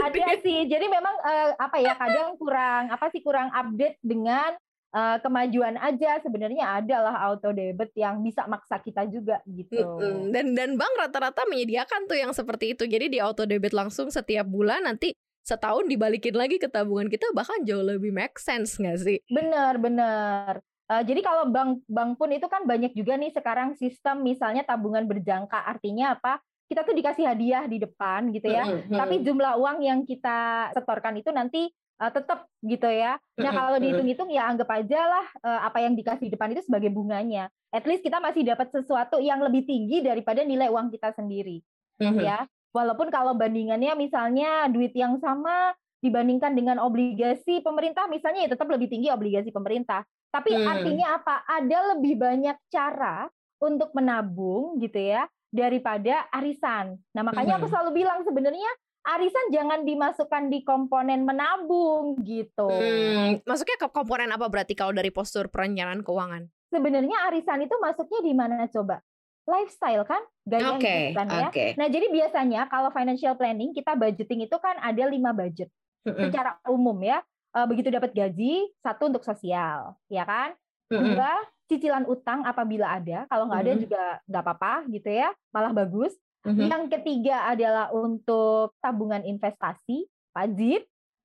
Ada 0.08 0.40
sih. 0.40 0.64
Jadi 0.72 0.88
memang 0.88 1.14
eh, 1.20 1.52
apa 1.60 1.76
ya 1.84 1.92
kadang 2.00 2.40
kurang 2.40 2.88
apa 2.88 3.12
sih 3.12 3.20
kurang 3.20 3.52
update 3.52 4.00
dengan 4.00 4.56
eh, 4.96 5.16
kemajuan 5.20 5.76
aja. 5.76 6.16
Sebenarnya 6.24 6.80
adalah 6.80 7.20
auto 7.28 7.52
debit 7.52 7.92
yang 7.92 8.24
bisa 8.24 8.48
maksa 8.48 8.80
kita 8.80 9.04
juga 9.04 9.44
gitu. 9.44 9.84
Dan 10.32 10.56
dan 10.56 10.80
bank 10.80 10.96
rata-rata 10.96 11.44
menyediakan 11.44 12.08
tuh 12.08 12.16
yang 12.16 12.32
seperti 12.32 12.72
itu 12.72 12.88
jadi 12.88 13.12
di 13.12 13.20
auto 13.20 13.44
debit 13.44 13.76
langsung 13.76 14.08
setiap 14.08 14.48
bulan 14.48 14.88
nanti 14.88 15.12
setahun 15.48 15.88
dibalikin 15.88 16.36
lagi 16.36 16.60
ke 16.60 16.68
tabungan 16.68 17.08
kita 17.08 17.24
bahkan 17.32 17.64
jauh 17.64 17.80
lebih 17.80 18.12
make 18.12 18.36
sense 18.36 18.76
nggak 18.76 18.98
sih 19.00 19.18
Benar, 19.32 19.80
benar. 19.80 20.60
Eh, 20.88 21.02
jadi 21.04 21.20
kalau 21.20 21.48
bank 21.48 21.84
bank 21.84 22.16
pun 22.16 22.32
itu 22.32 22.48
kan 22.48 22.64
banyak 22.64 22.92
juga 22.92 23.16
nih 23.16 23.28
sekarang 23.28 23.76
sistem 23.76 24.20
misalnya 24.20 24.64
tabungan 24.64 25.04
berjangka. 25.04 25.60
Artinya 25.64 26.16
apa? 26.16 26.40
Kita 26.64 26.80
tuh 26.80 26.92
dikasih 26.92 27.24
hadiah 27.24 27.64
di 27.64 27.76
depan 27.76 28.28
gitu 28.28 28.48
ya. 28.48 28.64
Tapi 28.96 29.14
jumlah 29.20 29.52
uang 29.56 29.78
yang 29.80 30.00
kita 30.04 30.38
setorkan 30.72 31.16
itu 31.16 31.28
nanti 31.28 31.68
eh, 31.72 32.10
tetap 32.10 32.48
gitu 32.62 32.88
ya. 32.88 33.16
Nah, 33.36 33.52
kalau 33.52 33.76
dihitung-hitung 33.84 34.30
ya 34.30 34.48
anggap 34.48 34.68
aja 34.70 35.00
lah 35.04 35.26
eh, 35.44 35.60
apa 35.64 35.78
yang 35.80 35.92
dikasih 35.92 36.28
di 36.28 36.32
depan 36.32 36.52
itu 36.52 36.64
sebagai 36.64 36.88
bunganya. 36.88 37.48
At 37.68 37.84
least 37.84 38.00
kita 38.00 38.16
masih 38.16 38.48
dapat 38.48 38.72
sesuatu 38.72 39.20
yang 39.20 39.44
lebih 39.44 39.64
tinggi 39.64 40.00
daripada 40.00 40.40
nilai 40.40 40.68
uang 40.68 40.88
kita 40.88 41.12
sendiri 41.12 41.60
Mhm. 42.00 42.16
ya. 42.22 42.48
Walaupun 42.72 43.08
kalau 43.08 43.32
bandingannya 43.32 43.96
misalnya 43.96 44.68
duit 44.68 44.92
yang 44.92 45.16
sama 45.18 45.72
dibandingkan 45.98 46.54
dengan 46.54 46.78
obligasi 46.78 47.58
pemerintah 47.64 48.06
misalnya 48.06 48.46
ya 48.46 48.50
tetap 48.54 48.70
lebih 48.70 48.86
tinggi 48.86 49.10
obligasi 49.10 49.50
pemerintah. 49.50 50.06
Tapi 50.28 50.52
Hmm. 50.52 50.68
artinya 50.68 51.06
apa? 51.18 51.42
Ada 51.48 51.96
lebih 51.96 52.20
banyak 52.20 52.56
cara 52.68 53.26
untuk 53.58 53.90
menabung 53.96 54.78
gitu 54.78 55.00
ya 55.00 55.26
daripada 55.48 56.28
arisan. 56.30 57.00
Nah, 57.16 57.22
makanya 57.24 57.56
aku 57.58 57.66
Mhm. 57.66 57.72
selalu 57.72 57.90
bilang 58.04 58.20
sebenarnya 58.22 58.70
arisan 59.08 59.48
jangan 59.48 59.80
dimasukkan 59.88 60.52
di 60.52 60.60
komponen 60.62 61.24
menabung 61.24 62.20
gitu. 62.20 62.68
Hmm, 62.68 63.40
masuknya 63.48 63.80
ke 63.80 63.88
komponen 63.88 64.28
apa 64.28 64.44
berarti 64.52 64.76
kalau 64.76 64.92
dari 64.92 65.08
postur 65.08 65.48
perencanaan 65.48 66.04
keuangan? 66.04 66.44
Sebenarnya 66.68 67.32
arisan 67.32 67.64
itu 67.64 67.72
masuknya 67.80 68.20
di 68.20 68.32
mana 68.36 68.68
coba? 68.68 69.00
Lifestyle 69.48 70.04
kan, 70.04 70.20
gaya 70.44 70.76
Oke, 70.76 70.84
hidup 70.84 71.08
kan 71.16 71.32
ya. 71.32 71.48
oke. 71.48 71.66
Nah, 71.80 71.88
jadi 71.88 72.12
biasanya 72.12 72.68
kalau 72.68 72.92
financial 72.92 73.32
planning 73.40 73.72
kita 73.72 73.96
budgeting 73.96 74.44
itu 74.44 74.56
kan 74.60 74.76
ada 74.78 75.04
lima 75.08 75.32
budget 75.32 75.72
Mm-mm, 76.06 76.30
secara 76.30 76.60
umum 76.68 76.98
ya. 77.00 77.24
Eh, 77.56 77.66
begitu 77.66 77.88
dapat 77.88 78.12
gaji, 78.12 78.70
satu 78.84 79.08
untuk 79.08 79.24
sosial, 79.24 79.96
ya 80.12 80.24
kan? 80.28 80.52
mm-mm, 80.90 80.98
Dua, 81.00 81.40
cicilan 81.70 82.04
utang 82.04 82.44
apabila 82.44 82.92
ada. 83.00 83.24
Kalau 83.32 83.48
nggak 83.48 83.62
ada 83.64 83.72
Mhm. 83.72 83.80
juga 83.80 84.02
nggak 84.28 84.42
apa-apa 84.44 84.74
gitu 84.92 85.08
ya, 85.08 85.32
malah 85.54 85.72
bagus. 85.72 86.12
mhm, 86.44 86.68
Yang 86.68 86.92
ketiga 86.98 87.48
adalah 87.48 87.88
untuk 87.94 88.76
tabungan 88.84 89.22
investasi, 89.24 90.04
wajib. 90.36 90.84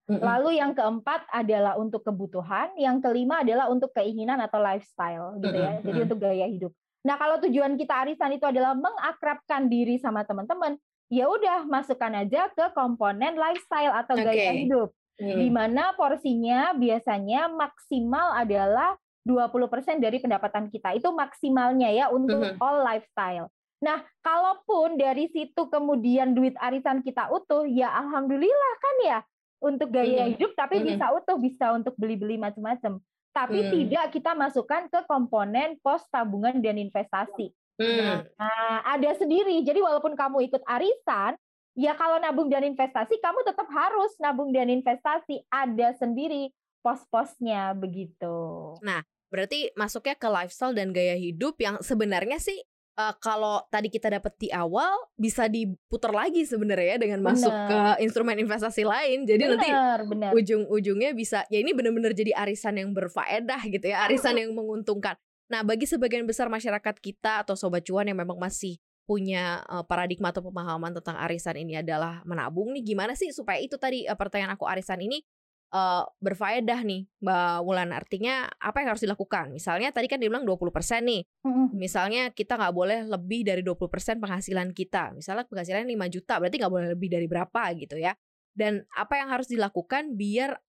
mm-mm. 0.10 0.20
Lalu 0.24 0.62
yang 0.64 0.72
keempat 0.78 1.28
adalah 1.34 1.76
untuk 1.76 2.06
kebutuhan, 2.08 2.72
yang 2.80 3.04
kelima 3.04 3.44
adalah 3.44 3.68
untuk 3.68 3.92
keinginan 3.92 4.40
atau 4.40 4.62
lifestyle 4.64 5.36
gitu 5.44 5.58
ya. 5.60 5.84
Mm-mm, 5.84 5.84
Jadi 5.84 5.98
untuk 6.08 6.20
gaya 6.24 6.48
hidup. 6.48 6.72
Nah, 7.04 7.16
kalau 7.20 7.40
tujuan 7.44 7.76
kita 7.76 8.08
arisan 8.08 8.32
itu 8.32 8.48
adalah 8.48 8.72
mengakrabkan 8.76 9.68
diri 9.68 10.00
sama 10.00 10.24
teman-teman, 10.24 10.80
ya 11.12 11.28
udah 11.28 11.68
masukkan 11.68 12.16
aja 12.16 12.48
ke 12.56 12.72
komponen 12.72 13.36
lifestyle 13.36 13.92
atau 13.92 14.16
gaya 14.16 14.56
Oke. 14.56 14.60
hidup. 14.64 14.90
Hmm. 15.20 15.38
Di 15.38 15.48
mana 15.52 15.94
porsinya 15.94 16.74
biasanya 16.74 17.52
maksimal 17.52 18.34
adalah 18.34 18.98
20% 19.28 20.00
dari 20.00 20.20
pendapatan 20.20 20.72
kita. 20.72 20.96
Itu 20.96 21.12
maksimalnya 21.14 21.92
ya 21.92 22.06
untuk 22.10 22.40
Mhm. 22.40 22.58
all 22.60 22.82
lifestyle. 22.82 23.52
Nah, 23.84 24.00
kalaupun 24.24 24.96
dari 24.96 25.28
situ 25.28 25.68
kemudian 25.68 26.32
duit 26.34 26.56
arisan 26.56 27.04
kita 27.04 27.28
utuh, 27.30 27.68
ya 27.68 27.92
alhamdulillah 27.94 28.74
kan 28.80 28.96
ya 29.04 29.20
untuk 29.60 29.92
gaya 29.92 30.28
Mhm. 30.28 30.40
hidup 30.40 30.52
tapi 30.56 30.80
Mhm. 30.80 30.86
bisa 30.88 31.06
utuh, 31.14 31.36
bisa 31.36 31.66
untuk 31.76 31.94
beli-beli 32.00 32.40
macam-macam. 32.40 33.04
Tapi 33.34 33.60
Hmm. 33.66 33.72
tidak 33.74 34.06
kita 34.14 34.32
masukkan 34.38 34.86
ke 34.88 35.00
komponen 35.10 35.82
pos 35.82 36.06
tabungan 36.14 36.62
dan 36.62 36.78
investasi. 36.78 37.50
Hmm. 37.82 38.22
Nah, 38.38 38.76
ada 38.86 39.10
sendiri. 39.18 39.58
Jadi 39.66 39.82
walaupun 39.82 40.14
kamu 40.14 40.46
ikut 40.54 40.62
arisan, 40.70 41.34
ya 41.74 41.98
kalau 41.98 42.22
nabung 42.22 42.48
dan 42.54 42.62
investasi 42.62 43.18
kamu 43.18 43.42
tetap 43.42 43.66
harus 43.74 44.14
nabung 44.22 44.54
dan 44.54 44.70
investasi. 44.70 45.42
Ada 45.50 45.98
sendiri 45.98 46.54
pos-posnya 46.86 47.74
begitu. 47.74 48.78
Berarti 49.34 49.74
masuknya 49.74 50.14
ke 50.14 50.30
lifestyle 50.30 50.78
dan 50.78 50.94
gaya 50.94 51.18
hidup 51.18 51.58
yang 51.58 51.82
sebenarnya 51.82 52.38
sih 52.38 52.62
eh, 52.98 53.14
kalau 53.22 53.62
tadi 53.70 53.90
kita 53.90 54.10
dapat 54.14 54.34
di 54.38 54.50
awal 54.54 54.94
bisa 55.18 55.50
diputar 55.50 56.14
lagi 56.14 56.46
sebenarnya 56.46 56.96
ya 56.96 56.98
dengan 56.98 57.20
masuk 57.26 57.50
Bener. 57.50 57.70
ke 57.70 57.80
instrumen 58.06 58.38
investasi 58.40 58.84
lain. 58.86 59.26
Jadi 59.26 59.44
nanti 59.50 59.70
Benar, 59.70 60.00
benar. 60.06 60.32
ujung-ujungnya 60.34 61.12
bisa 61.18 61.46
ya 61.50 61.62
ini 61.62 61.74
benar-benar 61.74 62.14
jadi 62.14 62.34
arisan 62.38 62.78
yang 62.78 62.94
berfaedah 62.94 63.62
gitu 63.70 63.86
ya, 63.90 64.06
arisan 64.06 64.38
yang 64.38 64.54
menguntungkan. 64.54 65.18
Nah, 65.52 65.62
bagi 65.62 65.86
sebagian 65.86 66.26
besar 66.26 66.50
masyarakat 66.50 66.96
kita 66.98 67.46
atau 67.46 67.54
sobat 67.54 67.86
cuan 67.86 68.08
yang 68.10 68.18
memang 68.18 68.40
masih 68.40 68.80
punya 69.04 69.60
eh, 69.68 69.84
paradigma 69.84 70.32
atau 70.32 70.42
pemahaman 70.48 70.96
tentang 70.96 71.20
arisan 71.20 71.60
ini 71.60 71.84
adalah 71.84 72.24
menabung 72.24 72.72
nih 72.72 72.96
gimana 72.96 73.14
sih 73.20 73.36
supaya 73.36 73.60
itu 73.60 73.76
tadi 73.76 74.08
eh, 74.08 74.16
pertanyaan 74.16 74.56
aku 74.56 74.64
arisan 74.64 75.04
ini 75.04 75.20
eh, 75.74 76.04
berfaedah 76.22 76.80
nih 76.86 77.10
Mbak 77.20 77.58
Wulan. 77.66 77.90
Artinya 77.92 78.46
apa 78.62 78.86
yang 78.86 78.94
harus 78.94 79.04
dilakukan? 79.04 79.50
Misalnya 79.50 79.90
tadi 79.90 80.06
kan 80.06 80.22
dibilang 80.22 80.46
20% 80.46 81.02
nih. 81.02 81.26
Misalnya 81.74 82.30
kita 82.30 82.56
nggak 82.56 82.74
boleh 82.74 83.00
lebih 83.10 83.42
dari 83.42 83.66
20% 83.66 84.22
penghasilan 84.22 84.70
kita. 84.72 85.18
Misalnya 85.18 85.50
penghasilan 85.50 85.90
5 85.90 86.14
juta 86.14 86.38
berarti 86.38 86.56
nggak 86.62 86.74
boleh 86.74 86.88
lebih 86.94 87.10
dari 87.10 87.26
berapa 87.26 87.62
gitu 87.76 87.98
ya. 87.98 88.14
Dan 88.54 88.86
apa 88.94 89.18
yang 89.18 89.34
harus 89.34 89.50
dilakukan 89.50 90.14
biar 90.14 90.62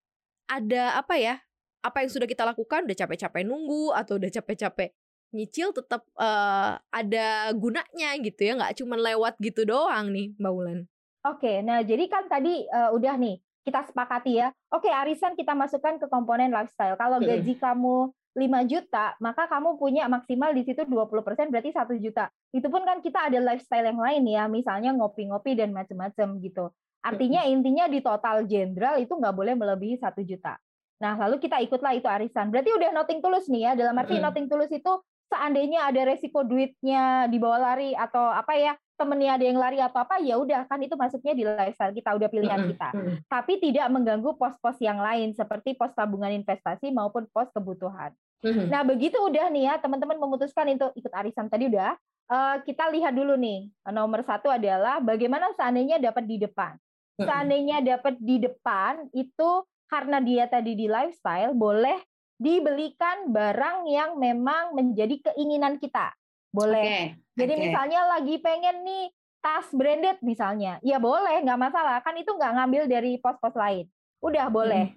ada 0.48 1.00
apa 1.00 1.16
ya 1.20 1.40
apa 1.84 2.04
yang 2.04 2.12
sudah 2.12 2.28
kita 2.28 2.48
lakukan 2.48 2.88
udah 2.88 2.96
capek-capek 2.96 3.44
nunggu 3.44 3.92
atau 3.92 4.16
udah 4.16 4.32
capek-capek 4.32 4.96
nyicil 5.36 5.76
tetap 5.76 6.08
eh, 6.16 6.72
ada 6.80 7.52
gunanya 7.52 8.16
gitu 8.24 8.48
ya. 8.48 8.56
Nggak 8.56 8.80
cuma 8.80 8.96
lewat 8.96 9.36
gitu 9.44 9.68
doang 9.68 10.16
nih 10.16 10.32
Mbak 10.40 10.54
Wulan. 10.56 10.80
Oke, 11.24 11.64
nah 11.64 11.80
jadi 11.84 12.08
kan 12.08 12.28
tadi 12.32 12.64
eh, 12.64 12.90
udah 12.92 13.16
nih 13.20 13.36
kita 13.64 13.88
sepakati 13.88 14.44
ya. 14.44 14.52
Oke, 14.70 14.92
arisan 14.92 15.34
kita 15.40 15.56
masukkan 15.56 15.98
ke 15.98 16.08
komponen 16.12 16.52
lifestyle. 16.52 17.00
Kalau 17.00 17.18
gaji 17.24 17.56
kamu 17.58 18.12
5 18.34 18.66
juta, 18.66 19.14
maka 19.22 19.46
kamu 19.46 19.78
punya 19.78 20.10
maksimal 20.10 20.52
di 20.52 20.66
situ 20.66 20.84
20% 20.84 21.54
berarti 21.54 21.70
1 21.72 21.98
juta. 22.02 22.28
Itu 22.50 22.68
pun 22.68 22.82
kan 22.84 23.00
kita 23.00 23.30
ada 23.32 23.40
lifestyle 23.40 23.88
yang 23.88 24.02
lain 24.02 24.24
ya, 24.26 24.50
misalnya 24.50 24.92
ngopi-ngopi 24.98 25.54
dan 25.54 25.70
macam-macam 25.72 26.42
gitu. 26.42 26.74
Artinya 27.04 27.46
intinya 27.46 27.86
di 27.86 28.00
total 28.00 28.48
jenderal 28.48 28.98
itu 28.98 29.14
nggak 29.14 29.36
boleh 29.36 29.54
melebihi 29.54 30.02
1 30.02 30.24
juta. 30.26 30.58
Nah, 31.04 31.20
lalu 31.20 31.36
kita 31.44 31.60
ikutlah 31.60 31.94
itu 32.00 32.08
arisan. 32.08 32.48
Berarti 32.48 32.72
udah 32.72 32.90
noting 32.96 33.20
tulus 33.20 33.52
nih 33.52 33.68
ya. 33.68 33.72
Dalam 33.76 33.96
arti 34.00 34.24
noting 34.24 34.48
tulus 34.48 34.72
itu 34.72 35.04
seandainya 35.28 35.92
ada 35.92 36.02
resiko 36.08 36.48
duitnya 36.48 37.28
dibawa 37.28 37.60
lari 37.60 37.92
atau 37.92 38.32
apa 38.32 38.56
ya, 38.56 38.74
temennya 39.04 39.36
ada 39.36 39.46
yang 39.46 39.60
lari 39.60 39.84
atau 39.84 40.00
apa, 40.00 40.24
ya 40.24 40.40
udah 40.40 40.64
kan 40.66 40.80
itu 40.80 40.96
masuknya 40.96 41.34
di 41.36 41.44
lifestyle 41.44 41.92
kita, 41.92 42.16
udah 42.16 42.30
pilihan 42.32 42.60
kita. 42.72 42.90
Tapi 43.28 43.60
tidak 43.60 43.88
mengganggu 43.92 44.32
pos-pos 44.40 44.80
yang 44.80 44.98
lain 44.98 45.36
seperti 45.36 45.76
pos 45.76 45.92
tabungan 45.92 46.32
investasi 46.32 46.90
maupun 46.96 47.28
pos 47.30 47.52
kebutuhan. 47.52 48.16
Nah, 48.72 48.84
begitu 48.84 49.20
udah 49.20 49.52
nih 49.52 49.72
ya, 49.72 49.74
teman-teman 49.80 50.20
memutuskan 50.20 50.68
untuk 50.72 50.96
ikut 50.96 51.12
arisan 51.12 51.52
tadi 51.52 51.68
udah. 51.68 51.96
eh, 52.24 52.56
kita 52.64 52.88
lihat 52.88 53.12
dulu 53.12 53.36
nih. 53.36 53.68
Nomor 53.92 54.24
satu 54.24 54.48
adalah 54.48 55.04
bagaimana 55.04 55.52
seandainya 55.60 56.00
dapat 56.00 56.24
di 56.24 56.40
depan. 56.40 56.76
Seandainya 57.30 57.78
dapat 57.84 58.16
di 58.18 58.42
depan 58.42 59.06
itu 59.14 59.50
karena 59.86 60.18
dia 60.24 60.50
tadi 60.50 60.74
di 60.74 60.90
lifestyle 60.90 61.54
boleh 61.54 62.00
dibelikan 62.42 63.30
barang 63.30 63.86
yang 63.88 64.18
memang 64.18 64.74
menjadi 64.74 65.32
keinginan 65.32 65.78
kita. 65.78 66.12
Boleh. 66.54 67.18
Oke, 67.18 67.42
Jadi 67.42 67.54
oke. 67.58 67.62
misalnya 67.66 68.00
lagi 68.06 68.36
pengen 68.38 68.86
nih 68.86 69.04
tas 69.44 69.68
branded 69.74 70.22
misalnya, 70.24 70.80
ya 70.86 71.02
boleh, 71.02 71.42
nggak 71.44 71.60
masalah. 71.60 72.00
Kan 72.06 72.16
itu 72.16 72.32
nggak 72.32 72.54
ngambil 72.62 72.84
dari 72.88 73.18
pos-pos 73.20 73.58
lain. 73.58 73.90
Udah 74.24 74.48
boleh. 74.48 74.96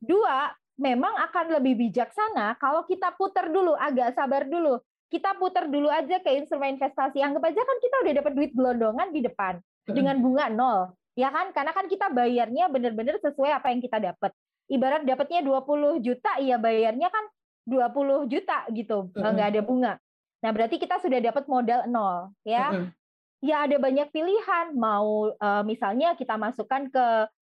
Dua, 0.00 0.54
memang 0.80 1.12
akan 1.28 1.60
lebih 1.60 1.76
bijaksana 1.76 2.56
kalau 2.56 2.86
kita 2.88 3.12
putar 3.18 3.50
dulu, 3.50 3.76
agak 3.76 4.16
sabar 4.16 4.46
dulu. 4.48 4.80
Kita 5.12 5.36
putar 5.36 5.68
dulu 5.68 5.92
aja 5.92 6.18
ke 6.22 6.30
instrumen 6.32 6.80
investasi. 6.80 7.20
Anggap 7.20 7.44
aja 7.44 7.60
kan 7.60 7.78
kita 7.82 7.96
udah 8.02 8.12
dapat 8.24 8.32
duit 8.34 8.50
gelondongan 8.56 9.08
di 9.12 9.20
depan 9.20 9.60
dengan 9.84 10.16
bunga 10.18 10.48
nol. 10.48 10.96
Ya 11.14 11.30
kan? 11.30 11.54
Karena 11.54 11.70
kan 11.70 11.86
kita 11.86 12.10
bayarnya 12.10 12.66
benar-benar 12.72 13.20
sesuai 13.22 13.52
apa 13.52 13.70
yang 13.70 13.84
kita 13.84 14.00
dapat. 14.00 14.34
Ibarat 14.66 15.04
dapatnya 15.04 15.44
20 15.44 16.00
juta, 16.00 16.40
ya 16.40 16.56
bayarnya 16.56 17.12
kan 17.12 17.24
20 17.68 18.32
juta 18.32 18.64
gitu. 18.72 19.12
Nggak 19.12 19.48
ada 19.54 19.60
bunga. 19.60 19.92
Nah, 20.44 20.52
berarti 20.52 20.76
kita 20.76 21.00
sudah 21.00 21.24
dapat 21.24 21.48
modal 21.48 21.88
nol, 21.88 22.28
ya 22.44 22.68
Mm-mm. 22.68 22.92
ya 23.40 23.64
ada 23.64 23.80
banyak 23.80 24.12
pilihan 24.12 24.76
mau 24.76 25.32
eh, 25.32 25.62
misalnya 25.64 26.12
kita 26.12 26.36
masukkan 26.36 26.84
ke 26.92 27.06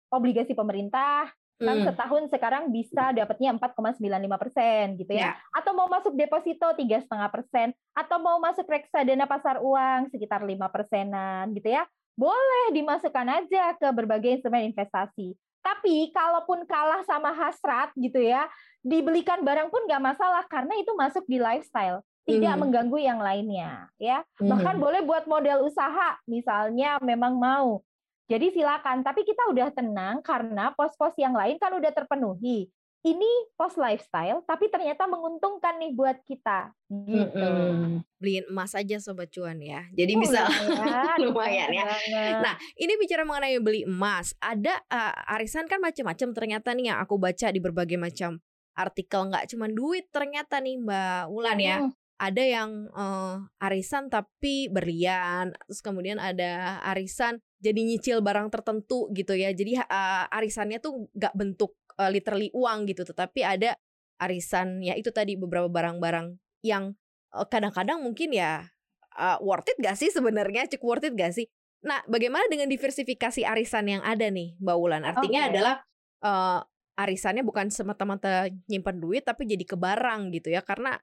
obligasi 0.08 0.56
pemerintah 0.56 1.27
kan 1.58 1.74
Mm. 1.82 1.89
setahun 1.89 2.24
sekarang 2.29 2.70
bisa 2.70 3.10
dapatnya 3.17 3.50
4,95 3.58 4.38
persen 4.38 4.94
gitu 4.94 5.10
ya. 5.17 5.34
Ya. 5.34 5.41
atau 5.50 5.74
mau 5.74 5.89
masuk 5.89 6.13
deposito 6.13 6.70
tiga 6.77 7.01
setengah 7.01 7.34
persen 7.34 7.74
atau 7.98 8.22
mau 8.22 8.38
masuk 8.38 8.70
reksadana 8.70 9.25
pasar 9.25 9.58
uang 9.58 10.13
sekitar 10.13 10.46
lima 10.46 10.70
persenan 10.70 11.50
gitu 11.58 11.74
ya 11.74 11.82
boleh 12.13 12.77
dimasukkan 12.77 13.41
aja 13.41 13.74
ke 13.74 13.89
berbagai 13.89 14.38
instrumen 14.38 14.70
investasi 14.70 15.34
tapi 15.65 16.13
kalaupun 16.13 16.62
kalah 16.70 17.01
sama 17.10 17.34
hasrat 17.34 17.89
gitu 17.98 18.22
ya 18.22 18.46
dibelikan 18.86 19.41
barang 19.41 19.74
pun 19.74 19.82
nggak 19.89 20.13
masalah 20.13 20.46
karena 20.46 20.77
itu 20.77 20.94
masuk 20.94 21.25
di 21.25 21.41
lifestyle 21.41 22.06
tidak 22.27 22.53
Mhm. 22.53 22.62
mengganggu 22.67 22.98
yang 23.00 23.19
lainnya 23.24 23.88
ya 23.96 24.19
bahkan 24.38 24.75
Mhm. 24.75 24.84
boleh 24.84 25.01
buat 25.07 25.24
modal 25.25 25.63
usaha 25.63 26.19
misalnya 26.27 27.00
memang 27.00 27.39
mau 27.39 27.79
jadi 28.27 28.51
silakan 28.51 29.01
tapi 29.01 29.24
kita 29.24 29.48
udah 29.48 29.72
tenang 29.72 30.19
karena 30.19 30.75
pos-pos 30.75 31.15
yang 31.15 31.31
lain 31.31 31.55
kan 31.55 31.72
udah 31.72 31.89
terpenuhi 31.89 32.67
ini 33.01 33.31
pos 33.55 33.79
lifestyle 33.79 34.43
tapi 34.43 34.67
ternyata 34.67 35.07
menguntungkan 35.07 35.79
nih 35.79 35.96
buat 35.96 36.19
kita 36.27 36.75
gitu 36.91 37.31
Mm-mm. 37.31 38.03
beliin 38.19 38.43
emas 38.51 38.75
aja 38.75 39.00
sobat 39.00 39.31
cuan 39.31 39.63
ya 39.63 39.88
jadi 39.96 40.12
Oh, 40.12 40.19
bisa 40.19 40.43
lumayan, 40.43 41.15
lumayan 41.24 41.69
ya 41.72 41.86
banget. 41.88 42.34
Nah, 42.43 42.55
ini 42.75 42.93
bicara 43.00 43.24
mengenai 43.24 43.55
beli 43.63 43.88
emas, 43.88 44.36
ada 44.43 44.84
uh, 44.91 45.36
arisan 45.39 45.69
kan 45.72 45.79
macam-macam 45.79 46.36
ternyata 46.36 46.75
nih 46.75 46.91
yang 46.91 47.00
aku 47.00 47.15
baca 47.15 47.48
di 47.48 47.60
berbagai 47.63 47.96
macam 47.96 48.43
artikel 48.74 49.29
nggak 49.31 49.46
cuma 49.50 49.65
duit 49.65 50.05
ternyata 50.12 50.60
nih 50.60 50.75
Mbak 50.77 51.22
Wulan 51.31 51.57
ya. 51.57 51.77
Hmm, 51.81 51.91
Ada 52.17 52.43
yang 52.43 52.89
uh, 52.97 53.45
arisan 53.62 54.09
tapi 54.09 54.74
berlian, 54.74 55.53
terus 55.69 55.86
kemudian 55.86 56.17
ada 56.17 56.81
arisan 56.81 57.38
jadi 57.62 57.77
nyicil 57.77 58.25
barang 58.25 58.50
tertentu 58.50 59.09
gitu 59.13 59.38
ya. 59.38 59.53
Jadi 59.53 59.77
uh, 59.77 60.25
arisannya 60.33 60.81
tuh 60.81 61.09
nggak 61.13 61.33
bentuk 61.38 61.77
uh, 62.01 62.09
literally 62.09 62.50
uang 62.57 62.89
gitu, 62.89 63.05
tetapi 63.05 63.45
ada 63.45 63.77
arisan 64.17 64.81
ya 64.81 64.97
itu 64.97 65.13
tadi 65.13 65.38
beberapa 65.38 65.69
barang-barang 65.69 66.38
yang 66.65 66.97
uh, 67.33 67.45
kadang-kadang 67.45 68.01
mungkin 68.01 68.33
ya 68.33 68.65
uh, 69.17 69.38
worth 69.41 69.69
it 69.69 69.77
gak 69.77 69.97
sih 69.97 70.09
sebenarnya 70.09 70.65
cukup 70.77 70.97
worth 70.97 71.07
it 71.07 71.13
gak 71.13 71.33
sih 71.33 71.45
nah 71.86 72.01
bagaimana 72.09 72.50
dengan 72.50 72.65
diversifikasi 72.67 73.45
arisan 73.45 73.86
yang 73.86 74.01
ada 74.01 74.27
nih 74.33 74.57
mbak 74.57 74.77
Wulan 74.77 75.05
artinya 75.05 75.45
okay. 75.45 75.50
adalah 75.53 75.75
uh, 76.25 76.59
arisannya 76.97 77.45
bukan 77.45 77.69
semata-mata 77.69 78.50
nyimpan 78.65 78.97
duit 78.97 79.21
tapi 79.21 79.45
jadi 79.45 79.62
ke 79.62 79.77
barang 79.77 80.33
gitu 80.33 80.50
ya 80.50 80.65
karena 80.65 80.97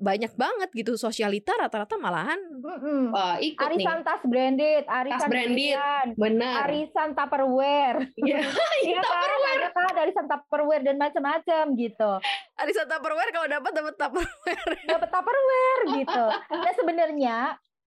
banyak 0.00 0.32
banget 0.34 0.68
gitu 0.74 0.98
sosialita 0.98 1.54
rata-rata 1.54 1.94
malahan 2.00 2.40
mm-hmm. 2.40 3.14
uh, 3.14 3.36
ikut 3.38 3.62
arisan 3.62 4.00
nih. 4.00 4.06
tas 4.06 4.22
branded, 4.26 4.84
arisan 4.88 5.20
tas 5.20 5.30
branded, 5.30 6.08
benar. 6.18 6.54
Arisan 6.66 7.08
Tupperware. 7.14 7.98
Iya, 8.18 8.40
yeah. 8.88 8.98
kan? 8.98 9.06
Tupperware. 9.06 9.60
Kan, 9.70 9.94
arisan 10.02 10.26
Tupperware 10.26 10.82
dan 10.82 10.96
macam-macam 10.98 11.64
gitu. 11.78 12.10
Arisan 12.58 12.86
Tupperware 12.90 13.30
kalau 13.30 13.48
dapat 13.48 13.72
dapat 13.72 13.94
Tupperware. 13.94 14.70
dapat 14.92 15.08
Tupperware 15.10 15.82
gitu. 16.02 16.24
Nah, 16.50 16.72
sebenarnya 16.74 17.36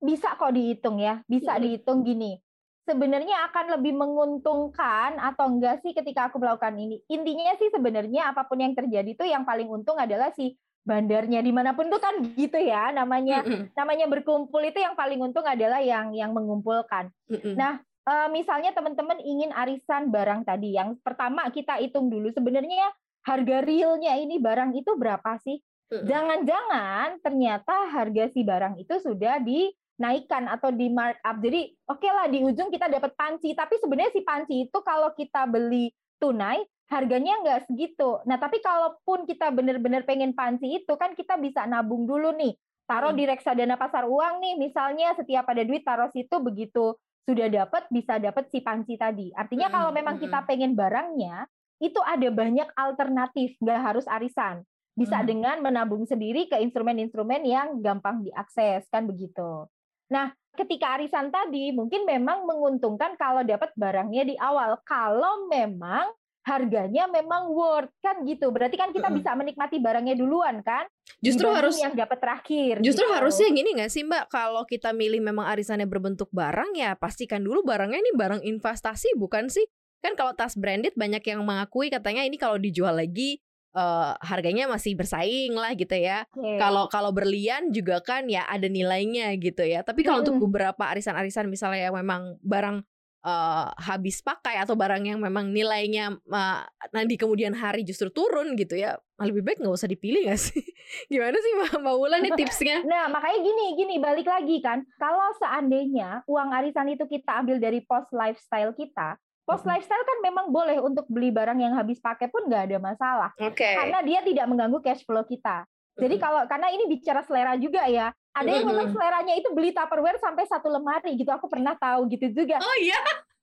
bisa 0.01 0.34
kok 0.36 0.51
dihitung 0.51 0.98
ya, 1.00 1.22
bisa 1.29 1.55
mm-hmm. 1.55 1.63
dihitung 1.63 2.00
gini. 2.03 2.34
Sebenarnya 2.81 3.46
akan 3.53 3.77
lebih 3.77 3.93
menguntungkan 3.93 5.22
atau 5.22 5.53
enggak 5.53 5.86
sih 5.86 5.93
ketika 5.93 6.34
aku 6.34 6.41
melakukan 6.41 6.75
ini? 6.75 7.00
Intinya 7.13 7.53
sih 7.62 7.70
sebenarnya 7.70 8.34
apa 8.34 8.50
pun 8.50 8.58
yang 8.58 8.74
terjadi 8.74 9.05
itu 9.05 9.22
yang 9.22 9.46
paling 9.46 9.70
untung 9.70 10.01
adalah 10.01 10.34
si 10.34 10.58
bandarnya 10.81 11.45
di 11.45 11.53
mana 11.53 11.77
pun 11.77 11.93
tuh 11.93 12.01
kan 12.01 12.17
gitu 12.33 12.57
ya 12.57 12.89
namanya 12.89 13.45
mm 13.45 13.77
namanya 13.77 14.09
berkumpul 14.09 14.61
itu 14.65 14.81
yang 14.81 14.97
paling 14.97 15.21
untung 15.21 15.45
adalah 15.45 15.77
yang 15.81 16.13
yang 16.17 16.33
mengumpulkan. 16.33 17.13
Mm. 17.29 17.53
Nah 17.53 17.81
uh, 18.09 18.27
misalnya 18.33 18.73
teman-teman 18.73 19.21
ingin 19.21 19.53
arisan 19.53 20.09
barang 20.09 20.41
tadi 20.45 20.73
yang 20.73 20.97
pertama 21.05 21.45
kita 21.53 21.77
hitung 21.77 22.09
dulu 22.09 22.33
sebenarnya 22.33 22.89
harga 23.21 23.61
realnya 23.61 24.17
ini 24.17 24.41
barang 24.41 24.73
itu 24.73 24.97
berapa 24.97 25.38
sih? 25.45 25.61
Jangan-jangan 25.91 27.19
ternyata 27.19 27.91
harga 27.91 28.31
si 28.31 28.47
barang 28.47 28.79
itu 28.79 28.95
sudah 29.03 29.43
dinaikkan 29.43 30.47
atau 30.47 30.71
di 30.71 30.88
markup. 30.88 31.43
Jadi 31.43 31.75
oke 31.83 32.00
okay 32.00 32.11
lah 32.15 32.31
di 32.31 32.39
ujung 32.47 32.71
kita 32.71 32.88
dapat 32.88 33.11
panci, 33.19 33.51
tapi 33.51 33.75
sebenarnya 33.75 34.15
si 34.15 34.23
panci 34.23 34.71
itu 34.71 34.77
kalau 34.88 35.11
kita 35.11 35.43
beli 35.51 35.91
tunai 36.15 36.63
harganya 36.91 37.39
nggak 37.39 37.71
segitu. 37.71 38.19
Nah, 38.27 38.36
tapi 38.36 38.60
kalaupun 38.60 39.24
kita 39.24 39.48
benar-benar 39.55 40.03
pengen 40.03 40.36
panci 40.36 40.83
itu 40.83 40.93
kan 41.00 41.15
kita 41.15 41.39
bisa 41.39 41.63
nabung 41.63 42.03
dulu 42.03 42.36
nih. 42.36 42.51
Taruh 42.83 43.15
di 43.15 43.24
reksadana 43.24 43.79
pasar 43.79 44.03
uang 44.03 44.43
nih, 44.43 44.60
misalnya 44.60 45.15
setiap 45.15 45.48
ada 45.48 45.63
duit 45.63 45.88
taruh 45.88 46.12
situ 46.12 46.36
begitu 46.43 47.00
sudah 47.24 47.48
dapat 47.48 47.88
bisa 47.88 48.19
dapat 48.19 48.51
si 48.51 48.60
panci 48.60 49.00
tadi. 49.00 49.31
Artinya 49.31 49.71
kalau 49.71 49.95
memang 49.95 50.19
kita 50.19 50.43
pengen 50.43 50.75
barangnya, 50.75 51.48
itu 51.79 51.98
ada 52.03 52.27
banyak 52.27 52.67
alternatif, 52.75 53.55
nggak 53.63 53.79
harus 53.79 54.05
arisan. 54.12 54.67
Bisa 54.91 55.24
dengan 55.24 55.63
menabung 55.63 56.03
sendiri 56.03 56.51
ke 56.51 56.60
instrumen-instrumen 56.60 57.48
yang 57.48 57.79
gampang 57.79 58.27
diakses, 58.27 58.83
kan 58.91 59.07
begitu. 59.07 59.71
Nah, 60.12 60.36
ketika 60.60 61.00
arisan 61.00 61.31
tadi 61.31 61.71
mungkin 61.71 62.03
memang 62.03 62.43
menguntungkan 62.43 63.15
kalau 63.15 63.48
dapat 63.48 63.71
barangnya 63.79 64.27
di 64.27 64.36
awal. 64.36 64.75
Kalau 64.83 65.48
memang 65.48 66.12
harganya 66.41 67.05
memang 67.05 67.53
worth 67.53 67.93
kan 68.01 68.25
gitu. 68.25 68.50
Berarti 68.50 68.75
kan 68.77 68.89
kita 68.89 69.13
bisa 69.13 69.38
menikmati 69.38 69.77
barangnya 69.77 70.17
duluan 70.17 70.65
kan? 70.65 70.89
Justru 71.21 71.45
harus 71.53 71.77
yang 71.77 71.93
dapat 71.93 72.17
terakhir. 72.17 72.81
Justru 72.81 73.05
gitu. 73.05 73.13
harusnya 73.13 73.48
gini 73.53 73.69
nggak 73.77 73.91
sih 73.93 74.01
Mbak? 74.01 74.33
Kalau 74.33 74.65
kita 74.65 74.89
milih 74.91 75.21
memang 75.21 75.45
arisannya 75.45 75.86
berbentuk 75.86 76.33
barang 76.33 76.74
ya 76.74 76.98
pastikan 76.98 77.45
dulu 77.45 77.62
barangnya 77.62 78.01
ini 78.01 78.12
barang 78.17 78.41
investasi 78.41 79.13
bukan 79.17 79.53
sih? 79.53 79.65
Kan 80.01 80.17
kalau 80.17 80.33
tas 80.33 80.57
branded 80.57 80.98
banyak 80.98 81.21
yang 81.21 81.45
mengakui 81.45 81.93
katanya 81.93 82.25
ini 82.25 82.41
kalau 82.41 82.57
dijual 82.57 82.98
lagi 82.98 83.38
uh, 83.77 84.17
harganya 84.17 84.65
masih 84.65 84.98
bersaing 84.98 85.53
lah 85.53 85.77
gitu 85.77 85.93
ya. 85.93 86.25
Kalau 86.33 86.89
okay. 86.89 86.98
kalau 86.98 87.12
berlian 87.13 87.69
juga 87.69 88.01
kan 88.01 88.25
ya 88.25 88.50
ada 88.50 88.65
nilainya 88.65 89.29
gitu 89.38 89.62
ya. 89.62 89.86
Tapi 89.86 90.01
kalau 90.01 90.21
hmm. 90.21 90.25
untuk 90.25 90.38
beberapa 90.50 90.89
arisan-arisan 90.89 91.45
misalnya 91.48 91.91
yang 91.91 91.95
memang 92.01 92.41
barang 92.41 92.81
uh, 93.25 93.71
habis 93.77 94.21
pakai 94.21 94.61
atau 94.61 94.73
barang 94.77 95.01
yang 95.05 95.19
memang 95.21 95.49
nilainya 95.49 96.17
uh, 96.29 96.61
nanti 96.93 97.17
kemudian 97.17 97.53
hari 97.53 97.85
justru 97.85 98.09
turun 98.13 98.53
gitu 98.57 98.77
ya 98.77 98.98
lebih 99.22 99.46
baik 99.46 99.61
nggak 99.61 99.77
usah 99.77 99.89
dipilih 99.89 100.33
gak 100.33 100.41
sih? 100.41 100.61
Gimana 101.11 101.37
sih 101.37 101.51
mbak 101.61 101.74
mbak 101.81 101.96
Wulan 101.98 102.19
nih 102.25 102.33
tipsnya? 102.37 102.81
Nah 102.91 103.05
makanya 103.09 103.39
gini 103.46 103.65
gini 103.77 103.96
balik 104.01 104.25
lagi 104.25 104.57
kan. 104.59 104.81
Kalau 104.98 105.33
seandainya 105.37 106.25
uang 106.25 106.50
arisan 106.57 106.89
itu 106.89 107.05
kita 107.05 107.46
ambil 107.46 107.61
dari 107.61 107.85
pos 107.85 108.09
lifestyle 108.09 108.74
kita 108.74 109.22
Post 109.41 109.65
lifestyle 109.65 110.05
kan 110.05 110.17
memang 110.22 110.53
boleh 110.53 110.77
untuk 110.79 111.09
beli 111.09 111.27
barang 111.33 111.57
yang 111.57 111.74
habis 111.74 111.98
pakai 111.98 112.29
pun 112.29 112.46
nggak 112.46 112.72
ada 112.72 112.77
masalah, 112.77 113.29
okay. 113.35 113.74
karena 113.74 114.00
dia 114.05 114.19
tidak 114.22 114.46
mengganggu 114.46 114.79
cash 114.85 115.01
flow 115.01 115.25
kita. 115.25 115.65
Jadi 115.98 116.15
kalau 116.22 116.48
karena 116.48 116.72
ini 116.72 116.87
bicara 116.87 117.19
selera 117.25 117.57
juga 117.57 117.83
ya, 117.89 118.13
ada 118.31 118.48
yang 118.48 118.65
memang 118.67 118.96
seleranya 118.96 119.33
itu 119.35 119.51
beli 119.51 119.75
Tupperware 119.75 120.20
sampai 120.24 120.48
satu 120.48 120.72
lemari 120.72 121.20
gitu. 121.20 121.31
Aku 121.35 121.51
pernah 121.51 121.75
tahu 121.75 122.07
gitu 122.07 122.31
juga. 122.31 122.63
Oh 122.63 122.77
iya. 122.79 123.00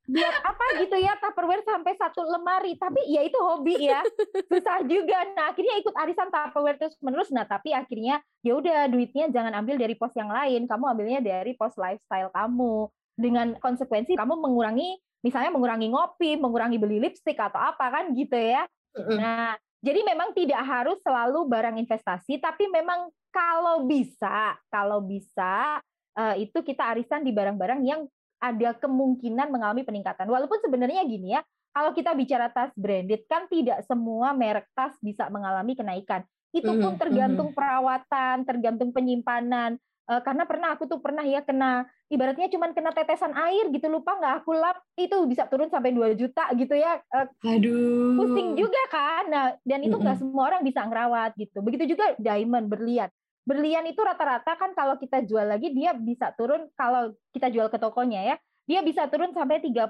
Buat 0.08 0.40
apa 0.40 0.64
gitu 0.80 0.96
ya 0.96 1.12
Tupperware 1.20 1.60
sampai 1.60 1.92
satu 2.00 2.24
lemari. 2.24 2.72
Tapi 2.80 3.00
ya 3.12 3.20
itu 3.20 3.36
hobi 3.36 3.76
ya. 3.76 4.00
Susah 4.48 4.80
juga. 4.88 5.28
Nah, 5.36 5.52
akhirnya 5.52 5.76
ikut 5.84 5.92
arisan 5.92 6.32
Tupperware 6.32 6.80
terus 6.80 6.96
menerus. 7.04 7.28
Nah, 7.28 7.44
tapi 7.44 7.76
akhirnya 7.76 8.24
ya 8.40 8.56
udah 8.56 8.88
duitnya 8.88 9.28
jangan 9.28 9.52
ambil 9.60 9.76
dari 9.76 9.92
pos 9.92 10.16
yang 10.16 10.32
lain. 10.32 10.64
Kamu 10.64 10.84
ambilnya 10.88 11.20
dari 11.20 11.52
pos 11.52 11.76
lifestyle 11.76 12.32
kamu. 12.32 12.88
Dengan 13.18 13.58
konsekuensi 13.60 14.14
kamu 14.16 14.40
mengurangi 14.40 14.96
misalnya 15.20 15.50
mengurangi 15.50 15.90
ngopi, 15.90 16.38
mengurangi 16.38 16.78
beli 16.78 17.02
lipstick 17.02 17.36
atau 17.36 17.60
apa 17.60 17.92
kan 17.92 18.14
gitu 18.16 18.38
ya. 18.38 18.64
Nah, 18.96 19.52
jadi 19.78 20.00
memang 20.02 20.34
tidak 20.34 20.58
harus 20.66 20.98
selalu 21.06 21.46
barang 21.46 21.78
investasi, 21.78 22.42
tapi 22.42 22.66
memang 22.66 23.14
kalau 23.30 23.86
bisa, 23.86 24.58
kalau 24.66 24.98
bisa 25.04 25.78
uh, 26.18 26.34
itu 26.34 26.58
kita 26.66 26.82
arisan 26.96 27.22
di 27.22 27.30
barang-barang 27.30 27.80
yang 27.86 28.02
ada 28.42 28.74
kemungkinan 28.74 29.50
mengalami 29.50 29.86
peningkatan. 29.86 30.26
Walaupun 30.26 30.58
sebenarnya 30.62 31.06
gini 31.06 31.38
ya, 31.38 31.42
kalau 31.70 31.94
kita 31.94 32.10
bicara 32.18 32.50
tas 32.50 32.74
branded 32.74 33.22
kan 33.30 33.46
tidak 33.46 33.86
semua 33.86 34.34
merek 34.34 34.66
tas 34.74 34.98
bisa 34.98 35.30
mengalami 35.30 35.78
kenaikan. 35.78 36.26
Itu 36.50 36.74
pun 36.80 36.96
mhm, 36.96 37.00
tergantung 37.00 37.50
mhm. 37.52 37.56
perawatan, 37.56 38.36
tergantung 38.48 38.90
penyimpanan, 38.90 39.78
uh, 40.08 40.20
karena 40.24 40.48
pernah 40.48 40.68
aku 40.74 40.88
tuh 40.88 40.98
pernah 40.98 41.22
ya 41.22 41.44
kena 41.44 41.84
ibaratnya 42.08 42.48
cuma 42.48 42.72
kena 42.72 42.90
tetesan 42.96 43.36
air 43.36 43.68
gitu 43.68 43.86
lupa 43.92 44.16
nggak 44.16 44.34
aku 44.42 44.56
lap 44.56 44.80
itu 44.96 45.14
bisa 45.28 45.44
turun 45.46 45.68
sampai 45.68 45.92
2 45.92 46.16
juta 46.16 46.48
gitu 46.56 46.74
ya 46.74 46.98
uh, 47.12 47.28
aduh 47.44 48.16
pusing 48.16 48.56
juga 48.56 48.82
kan 48.88 49.24
nah 49.28 49.46
dan 49.62 49.84
itu 49.84 49.94
nggak 49.94 50.16
mm 50.16 50.24
-hmm. 50.24 50.32
semua 50.32 50.44
orang 50.48 50.62
bisa 50.64 50.80
ngerawat 50.88 51.36
gitu 51.36 51.60
begitu 51.60 51.94
juga 51.94 52.16
diamond 52.16 52.66
berlian 52.66 53.12
berlian 53.44 53.84
itu 53.88 54.00
rata-rata 54.00 54.56
kan 54.60 54.76
kalau 54.76 55.00
kita 55.00 55.24
jual 55.24 55.44
lagi 55.44 55.72
dia 55.72 55.96
bisa 55.96 56.32
turun 56.36 56.68
kalau 56.76 57.16
kita 57.32 57.48
jual 57.48 57.68
ke 57.72 57.80
tokonya 57.80 58.34
ya 58.34 58.36
dia 58.68 58.84
bisa 58.84 59.08
turun 59.08 59.32
sampai 59.32 59.64
30% 59.64 59.88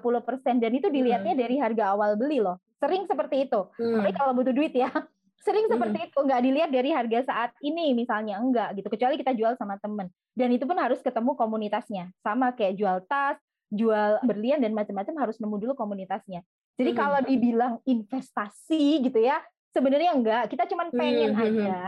dan 0.63 0.71
itu 0.71 0.87
dilihatnya 0.87 1.35
hmm. 1.35 1.43
dari 1.43 1.57
harga 1.59 1.99
awal 1.99 2.15
beli 2.15 2.39
loh. 2.39 2.63
Sering 2.79 3.11
seperti 3.11 3.51
itu. 3.51 3.67
Hmm. 3.75 3.99
Tapi 3.99 4.15
kalau 4.15 4.33
butuh 4.39 4.55
duit 4.55 4.71
ya. 4.71 4.87
Sering 5.43 5.71
hmm. 5.71 5.73
seperti 5.75 5.99
itu, 6.11 6.19
nggak 6.19 6.43
dilihat 6.43 6.71
dari 6.75 6.91
harga 6.91 7.19
saat 7.27 7.51
ini 7.63 7.95
misalnya 7.95 8.43
enggak 8.43 8.75
gitu. 8.79 8.89
Kecuali 8.91 9.15
kita 9.19 9.33
jual 9.35 9.55
sama 9.55 9.79
temen. 9.79 10.11
Dan 10.35 10.51
itu 10.51 10.67
pun 10.67 10.79
harus 10.79 10.99
ketemu 10.99 11.39
komunitasnya. 11.39 12.11
Sama 12.23 12.55
kayak 12.55 12.75
jual 12.79 12.97
tas, 13.07 13.39
jual 13.71 14.19
berlian 14.25 14.59
dan 14.59 14.73
macam-macam 14.75 15.29
harus 15.29 15.37
nemu 15.39 15.57
dulu 15.61 15.73
komunitasnya. 15.79 16.43
Jadi 16.79 16.91
hmm. 16.95 16.99
kalau 16.99 17.21
dibilang 17.23 17.75
investasi 17.87 19.03
gitu 19.03 19.19
ya, 19.19 19.43
sebenarnya 19.75 20.15
enggak. 20.15 20.51
Kita 20.51 20.67
cuma 20.71 20.91
pengen 20.91 21.35
hmm. 21.35 21.43
aja, 21.43 21.81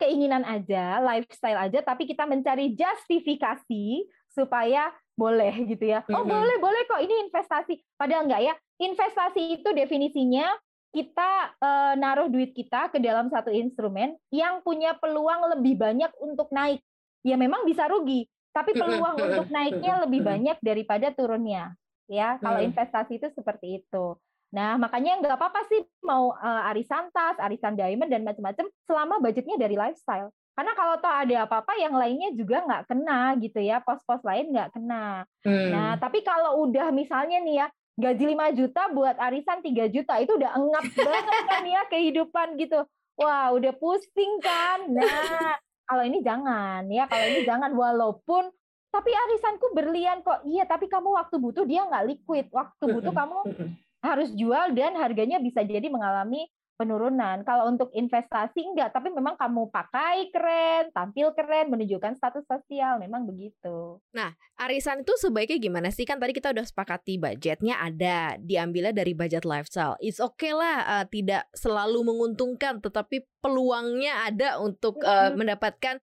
keinginan 0.00 0.44
aja, 0.44 1.00
lifestyle 1.00 1.60
aja, 1.60 1.80
tapi 1.84 2.08
kita 2.08 2.24
mencari 2.24 2.72
justifikasi 2.72 4.08
supaya 4.32 4.92
boleh 5.18 5.52
gitu 5.68 5.84
ya. 5.84 6.00
Oh 6.08 6.24
boleh 6.24 6.56
boleh 6.56 6.82
kok 6.88 7.00
ini 7.04 7.28
investasi. 7.28 7.74
Padahal 8.00 8.24
enggak 8.24 8.42
ya. 8.44 8.54
Investasi 8.80 9.60
itu 9.60 9.68
definisinya 9.76 10.48
kita 10.90 11.54
uh, 11.62 11.94
naruh 11.94 12.26
duit 12.26 12.50
kita 12.50 12.90
ke 12.90 12.98
dalam 12.98 13.30
satu 13.30 13.54
instrumen 13.54 14.18
yang 14.34 14.58
punya 14.66 14.98
peluang 14.98 15.54
lebih 15.56 15.78
banyak 15.78 16.10
untuk 16.18 16.50
naik. 16.50 16.82
Ya 17.22 17.38
memang 17.38 17.62
bisa 17.62 17.86
rugi, 17.86 18.26
tapi 18.50 18.74
peluang 18.74 19.16
untuk 19.18 19.46
naiknya 19.56 20.02
lebih 20.02 20.26
banyak 20.26 20.58
daripada 20.60 21.14
turunnya. 21.14 21.74
Ya, 22.10 22.42
kalau 22.42 22.58
investasi 22.58 23.22
itu 23.22 23.30
seperti 23.30 23.86
itu. 23.86 24.18
Nah, 24.50 24.74
makanya 24.82 25.22
nggak 25.22 25.38
apa-apa 25.38 25.62
sih 25.70 25.86
mau 26.02 26.34
uh, 26.34 26.70
arisan 26.74 27.06
tas, 27.14 27.38
arisan 27.38 27.78
diamond 27.78 28.10
dan 28.10 28.26
macam-macam 28.26 28.66
selama 28.82 29.22
budgetnya 29.22 29.54
dari 29.54 29.78
lifestyle. 29.78 30.34
Karena 30.58 30.74
kalau 30.74 30.98
toh 30.98 31.14
ada 31.14 31.46
apa-apa 31.46 31.78
yang 31.78 31.94
lainnya 31.94 32.34
juga 32.34 32.66
nggak 32.66 32.90
kena 32.90 33.38
gitu 33.38 33.62
ya, 33.62 33.78
pos-pos 33.78 34.20
lain 34.26 34.50
nggak 34.50 34.74
kena. 34.74 35.22
Hmm. 35.46 35.70
Nah, 35.70 35.90
tapi 36.02 36.26
kalau 36.26 36.66
udah 36.66 36.90
misalnya 36.90 37.38
nih 37.38 37.62
ya, 37.62 37.66
gaji 37.98 38.24
5 38.36 38.58
juta 38.58 38.82
buat 38.94 39.16
arisan 39.18 39.58
3 39.64 39.90
juta 39.90 40.14
itu 40.22 40.32
udah 40.36 40.50
engap 40.56 40.84
banget 41.08 41.42
kan 41.48 41.64
ya 41.66 41.82
kehidupan 41.88 42.48
gitu. 42.60 42.86
Wah, 43.20 43.52
udah 43.52 43.76
pusing 43.76 44.40
kan. 44.40 44.88
Nah, 44.88 45.60
kalau 45.84 46.02
ini 46.08 46.24
jangan 46.24 46.88
ya, 46.88 47.04
kalau 47.04 47.24
ini 47.28 47.40
jangan 47.44 47.72
walaupun 47.76 48.48
tapi 48.90 49.10
arisanku 49.14 49.70
berlian 49.76 50.24
kok. 50.24 50.42
Iya, 50.42 50.66
tapi 50.66 50.90
kamu 50.90 51.14
waktu 51.14 51.36
butuh 51.38 51.64
dia 51.68 51.86
nggak 51.86 52.06
liquid. 52.10 52.46
Waktu 52.50 52.84
butuh 52.90 53.12
kamu 53.12 53.38
harus 54.00 54.32
jual 54.32 54.72
dan 54.72 54.96
harganya 54.96 55.36
bisa 55.38 55.60
jadi 55.60 55.86
mengalami 55.92 56.48
penurunan. 56.80 57.44
Kalau 57.44 57.68
untuk 57.68 57.92
investasi 57.92 58.64
enggak, 58.64 58.96
tapi 58.96 59.12
memang 59.12 59.36
kamu 59.36 59.68
pakai 59.68 60.32
keren, 60.32 60.88
tampil 60.96 61.36
keren, 61.36 61.68
menunjukkan 61.68 62.16
status 62.16 62.48
sosial, 62.48 62.96
memang 62.96 63.28
begitu. 63.28 64.00
Nah, 64.16 64.32
arisan 64.56 65.04
itu 65.04 65.12
sebaiknya 65.20 65.60
gimana 65.60 65.92
sih? 65.92 66.08
Kan 66.08 66.16
tadi 66.16 66.32
kita 66.32 66.56
udah 66.56 66.64
sepakati 66.64 67.20
budgetnya 67.20 67.76
ada, 67.76 68.40
diambilnya 68.40 68.96
dari 68.96 69.12
budget 69.12 69.44
lifestyle. 69.44 70.00
It's 70.00 70.24
okay 70.24 70.56
lah, 70.56 70.88
uh, 70.88 71.04
tidak 71.04 71.44
selalu 71.52 72.00
menguntungkan, 72.00 72.80
tetapi 72.80 73.28
peluangnya 73.44 74.32
ada 74.32 74.56
untuk 74.56 75.04
uh, 75.04 75.36
mendapatkan 75.36 76.00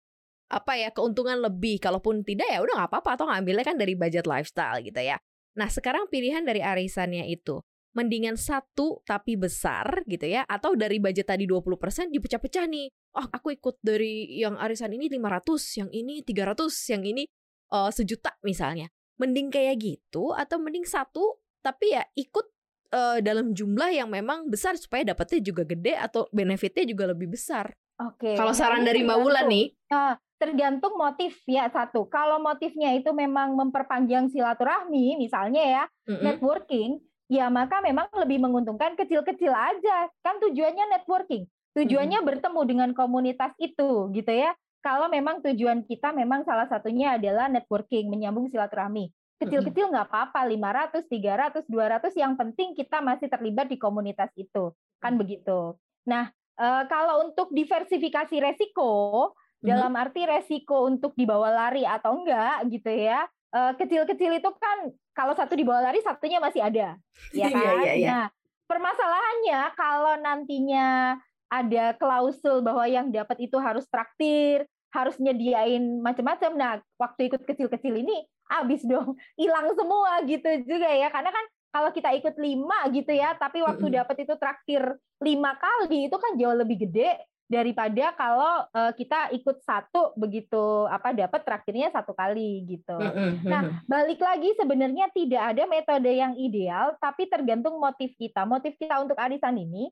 apa 0.47 0.73
ya 0.77 0.93
keuntungan 0.93 1.41
lebih. 1.41 1.81
Kalaupun 1.81 2.21
tidak 2.21 2.53
ya 2.53 2.61
udah 2.61 2.85
nggak 2.85 2.89
apa-apa, 2.93 3.09
atau 3.17 3.25
ngambilnya 3.25 3.65
kan 3.65 3.81
dari 3.81 3.97
budget 3.97 4.29
lifestyle 4.29 4.77
gitu 4.85 5.01
ya. 5.01 5.17
Nah, 5.57 5.73
sekarang 5.73 6.05
pilihan 6.05 6.45
dari 6.45 6.61
arisannya 6.61 7.25
itu 7.33 7.65
mendingan 7.97 8.37
satu 8.37 9.01
tapi 9.01 9.33
besar 9.33 10.05
gitu 10.05 10.29
ya 10.29 10.45
atau 10.45 10.77
dari 10.77 11.01
budget 11.01 11.33
tadi 11.33 11.49
20% 11.49 12.13
dipecah-pecah 12.13 12.65
nih. 12.69 12.93
Oh, 13.17 13.25
aku 13.25 13.57
ikut 13.57 13.81
dari 13.81 14.37
yang 14.37 14.53
arisan 14.61 14.93
ini 14.93 15.09
500, 15.09 15.81
yang 15.81 15.89
ini 15.89 16.21
300, 16.21 16.93
yang 16.93 17.01
ini 17.01 17.25
uh, 17.73 17.89
sejuta 17.89 18.37
misalnya. 18.45 18.85
Mending 19.17 19.49
kayak 19.49 19.81
gitu 19.81 20.37
atau 20.37 20.61
mending 20.61 20.85
satu 20.85 21.41
tapi 21.65 21.97
ya 21.97 22.05
ikut 22.13 22.45
uh, 22.93 23.17
dalam 23.19 23.57
jumlah 23.57 23.89
yang 23.89 24.13
memang 24.13 24.45
besar 24.45 24.77
supaya 24.77 25.01
dapetnya 25.01 25.41
juga 25.41 25.65
gede 25.65 25.97
atau 25.97 26.29
benefitnya 26.29 26.85
juga 26.85 27.09
lebih 27.09 27.33
besar. 27.33 27.73
Oke. 27.97 28.29
Okay. 28.29 28.35
Kalau 28.37 28.53
saran 28.53 28.85
dari 28.85 29.01
Mbak 29.01 29.17
Wulan 29.25 29.49
nih, 29.49 29.73
uh, 29.89 30.13
tergantung 30.37 30.93
motif 31.01 31.41
ya 31.49 31.65
satu. 31.73 32.05
Kalau 32.13 32.37
motifnya 32.37 32.93
itu 32.93 33.09
memang 33.09 33.57
memperpanjang 33.57 34.29
silaturahmi, 34.29 35.17
misalnya 35.17 35.63
ya 35.65 35.83
mm 35.89 36.13
-hmm. 36.13 36.23
networking, 36.23 36.89
ya 37.27 37.51
maka 37.51 37.83
memang 37.83 38.07
lebih 38.15 38.39
menguntungkan 38.39 38.95
kecil-kecil 38.95 39.51
aja. 39.51 40.07
Kan 40.23 40.39
tujuannya 40.43 40.91
networking. 40.97 41.47
Tujuannya 41.77 42.19
hmm. 42.23 42.27
bertemu 42.27 42.61
dengan 42.65 42.89
komunitas 42.95 43.53
itu 43.61 44.09
gitu 44.15 44.31
ya. 44.31 44.55
Kalau 44.81 45.11
memang 45.11 45.43
tujuan 45.43 45.83
kita 45.83 46.15
memang 46.15 46.47
salah 46.47 46.65
satunya 46.71 47.19
adalah 47.19 47.51
networking, 47.51 48.07
menyambung 48.07 48.47
silaturahmi. 48.47 49.11
Kecil-kecil 49.37 49.93
nggak 49.93 50.09
apa-apa, 50.09 50.49
500, 50.49 51.05
300, 51.05 51.69
200, 51.69 52.09
yang 52.17 52.33
penting 52.33 52.73
kita 52.73 53.03
masih 53.05 53.29
terlibat 53.29 53.69
di 53.69 53.77
komunitas 53.77 54.33
itu. 54.33 54.73
Kan 54.97 55.13
hmm. 55.13 55.21
begitu. 55.21 55.77
Nah, 56.09 56.31
eh, 56.57 56.83
kalau 56.89 57.27
untuk 57.27 57.53
diversifikasi 57.53 58.33
resiko, 58.41 59.35
dalam 59.57 59.93
arti 59.97 60.21
resiko 60.23 60.85
untuk 60.85 61.17
dibawa 61.17 61.49
lari 61.49 61.81
atau 61.81 62.21
enggak 62.21 62.69
gitu 62.69 62.93
ya, 62.93 63.25
Eh, 63.47 63.73
kecil-kecil 63.79 64.43
itu 64.43 64.49
kan 64.59 64.91
kalau 65.15 65.31
satu 65.31 65.55
di 65.55 65.63
bawah 65.63 65.87
lari 65.87 66.03
satunya 66.03 66.43
masih 66.43 66.59
ada. 66.59 66.99
Ya 67.31 67.47
iya, 67.47 67.47
kan? 67.47 67.63
yeah, 67.63 67.73
yeah, 67.79 67.95
yeah. 67.95 68.09
nah 68.11 68.25
permasalahannya 68.67 69.59
kalau 69.79 70.13
nantinya 70.19 71.15
ada 71.47 71.95
klausul 71.95 72.59
bahwa 72.59 72.83
yang 72.91 73.07
dapat 73.07 73.47
itu 73.47 73.55
harus 73.55 73.87
traktir 73.87 74.67
harus 74.91 75.15
nyediain 75.15 76.03
macam-macam. 76.03 76.51
Nah 76.59 76.71
waktu 76.99 77.31
ikut 77.31 77.47
kecil-kecil 77.47 77.95
ini 77.95 78.27
habis 78.51 78.83
dong. 78.83 79.15
Hilang 79.39 79.71
semua 79.79 80.19
gitu 80.27 80.67
juga 80.67 80.91
ya. 80.91 81.07
Karena 81.07 81.31
kan 81.31 81.45
kalau 81.71 81.89
kita 81.95 82.11
ikut 82.19 82.35
lima 82.35 82.83
gitu 82.91 83.15
ya 83.15 83.35
tapi 83.39 83.63
waktu 83.63 83.95
dapat 83.95 84.27
itu 84.27 84.33
traktir 84.35 84.81
lima 85.23 85.55
kali 85.55 86.11
itu 86.11 86.17
kan 86.19 86.35
jauh 86.35 86.57
lebih 86.57 86.87
gede 86.87 87.15
daripada 87.47 88.11
kalau 88.19 88.67
uh, 88.75 88.91
kita 88.91 89.31
ikut 89.31 89.63
satu 89.63 90.11
begitu 90.19 90.83
apa 90.91 91.15
dapat 91.15 91.47
traktirnya 91.47 91.89
satu 91.95 92.11
kali 92.11 92.67
gitu. 92.67 92.99
Nah, 93.47 93.81
balik 93.87 94.19
lagi 94.19 94.51
sebenarnya 94.59 95.07
tidak 95.15 95.55
ada 95.55 95.63
metode 95.63 96.11
yang 96.11 96.35
ideal 96.35 96.99
tapi 96.99 97.31
tergantung 97.31 97.79
motif 97.79 98.11
kita. 98.19 98.43
Motif 98.43 98.75
kita 98.75 98.99
untuk 98.99 99.15
arisan 99.15 99.55
ini 99.55 99.87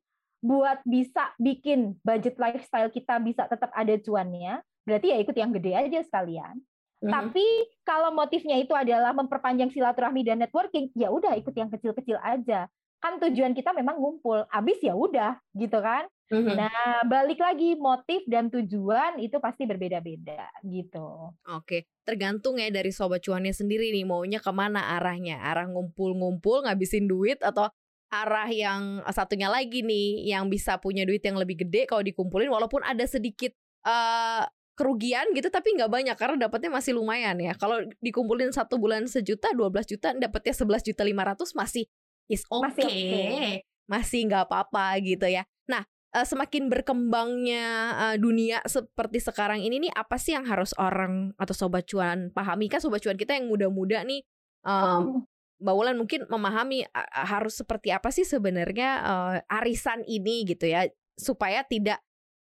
buat 0.45 0.83
bisa 0.85 1.33
bikin 1.41 1.97
budget 2.05 2.37
lifestyle 2.37 2.91
kita 2.93 3.17
bisa 3.23 3.49
tetap 3.49 3.73
ada 3.73 3.97
cuannya, 3.97 4.61
berarti 4.85 5.09
ya 5.09 5.17
ikut 5.23 5.33
yang 5.33 5.49
gede 5.55 5.71
aja 5.73 5.99
sekalian. 6.05 6.61
Mm-hmm. 7.01 7.11
Tapi 7.11 7.47
kalau 7.81 8.13
motifnya 8.13 8.59
itu 8.61 8.71
adalah 8.77 9.15
memperpanjang 9.17 9.73
silaturahmi 9.73 10.21
dan 10.21 10.43
networking, 10.43 10.93
ya 10.93 11.09
udah 11.09 11.33
ikut 11.39 11.55
yang 11.57 11.73
kecil-kecil 11.73 12.21
aja. 12.21 12.69
Kan 13.05 13.21
tujuan 13.21 13.53
kita 13.53 13.69
memang 13.77 14.01
ngumpul, 14.01 14.49
habis 14.49 14.81
ya 14.81 14.97
udah 14.97 15.37
gitu 15.53 15.77
kan. 15.77 16.09
Mm-hmm. 16.33 16.57
Nah, 16.57 17.05
balik 17.05 17.37
lagi 17.37 17.77
motif 17.77 18.25
dan 18.25 18.49
tujuan 18.49 19.21
itu 19.21 19.37
pasti 19.37 19.69
berbeda-beda 19.69 20.49
gitu. 20.65 21.37
Oke, 21.53 21.85
tergantung 22.01 22.57
ya 22.57 22.73
dari 22.73 22.89
sobat 22.89 23.21
cuannya 23.21 23.53
sendiri 23.53 23.93
nih 23.93 24.09
maunya 24.09 24.41
ke 24.41 24.49
mana 24.49 24.97
arahnya, 24.97 25.37
arah 25.37 25.69
ngumpul-ngumpul 25.69 26.65
ngabisin 26.65 27.05
duit 27.05 27.37
atau 27.45 27.69
arah 28.09 28.49
yang 28.49 29.05
satunya 29.13 29.53
lagi 29.53 29.85
nih 29.85 30.25
yang 30.33 30.49
bisa 30.49 30.81
punya 30.81 31.05
duit 31.05 31.21
yang 31.21 31.37
lebih 31.37 31.61
gede 31.61 31.85
kalau 31.85 32.01
dikumpulin 32.01 32.49
walaupun 32.49 32.81
ada 32.81 33.05
sedikit 33.05 33.53
uh, 33.85 34.49
kerugian 34.75 35.29
gitu 35.31 35.47
tapi 35.47 35.77
nggak 35.77 35.87
banyak 35.87 36.15
karena 36.19 36.49
dapatnya 36.49 36.73
masih 36.73 36.97
lumayan 36.97 37.37
ya. 37.37 37.53
Kalau 37.53 37.85
dikumpulin 38.01 38.49
satu 38.49 38.81
bulan 38.81 39.05
sejuta, 39.05 39.53
12 39.53 39.93
juta 39.93 40.09
dapatnya 40.17 40.53
11 40.57 40.89
juta 40.89 41.01
500 41.05 41.53
masih 41.53 41.85
is 42.31 42.43
okay. 42.47 42.63
Masih 42.63 42.85
okay. 42.85 43.53
Masih 43.85 44.19
nggak 44.25 44.49
apa-apa 44.49 44.97
gitu 45.01 45.29
ya. 45.29 45.45
Nah, 45.69 45.85
uh, 46.15 46.25
semakin 46.25 46.71
berkembangnya 46.71 47.65
uh, 47.93 48.15
dunia 48.15 48.63
seperti 48.63 49.19
sekarang 49.19 49.59
ini 49.59 49.87
nih 49.87 49.91
apa 49.91 50.15
sih 50.15 50.31
yang 50.31 50.47
harus 50.47 50.71
orang 50.79 51.35
atau 51.35 51.51
sobat 51.51 51.83
cuan 51.83 52.31
pahami 52.31 52.71
kan 52.71 52.79
sobat 52.79 53.03
cuan 53.03 53.19
kita 53.19 53.35
yang 53.35 53.51
muda-muda 53.51 54.01
nih 54.07 54.23
um, 54.63 55.27
Wulan 55.63 55.95
mungkin 55.95 56.27
memahami 56.27 56.87
uh, 56.87 57.25
harus 57.27 57.59
seperti 57.59 57.91
apa 57.91 58.11
sih 58.11 58.23
sebenarnya 58.23 58.89
uh, 59.03 59.35
arisan 59.59 60.07
ini 60.07 60.47
gitu 60.47 60.71
ya 60.71 60.87
supaya 61.19 61.63
tidak 61.67 61.99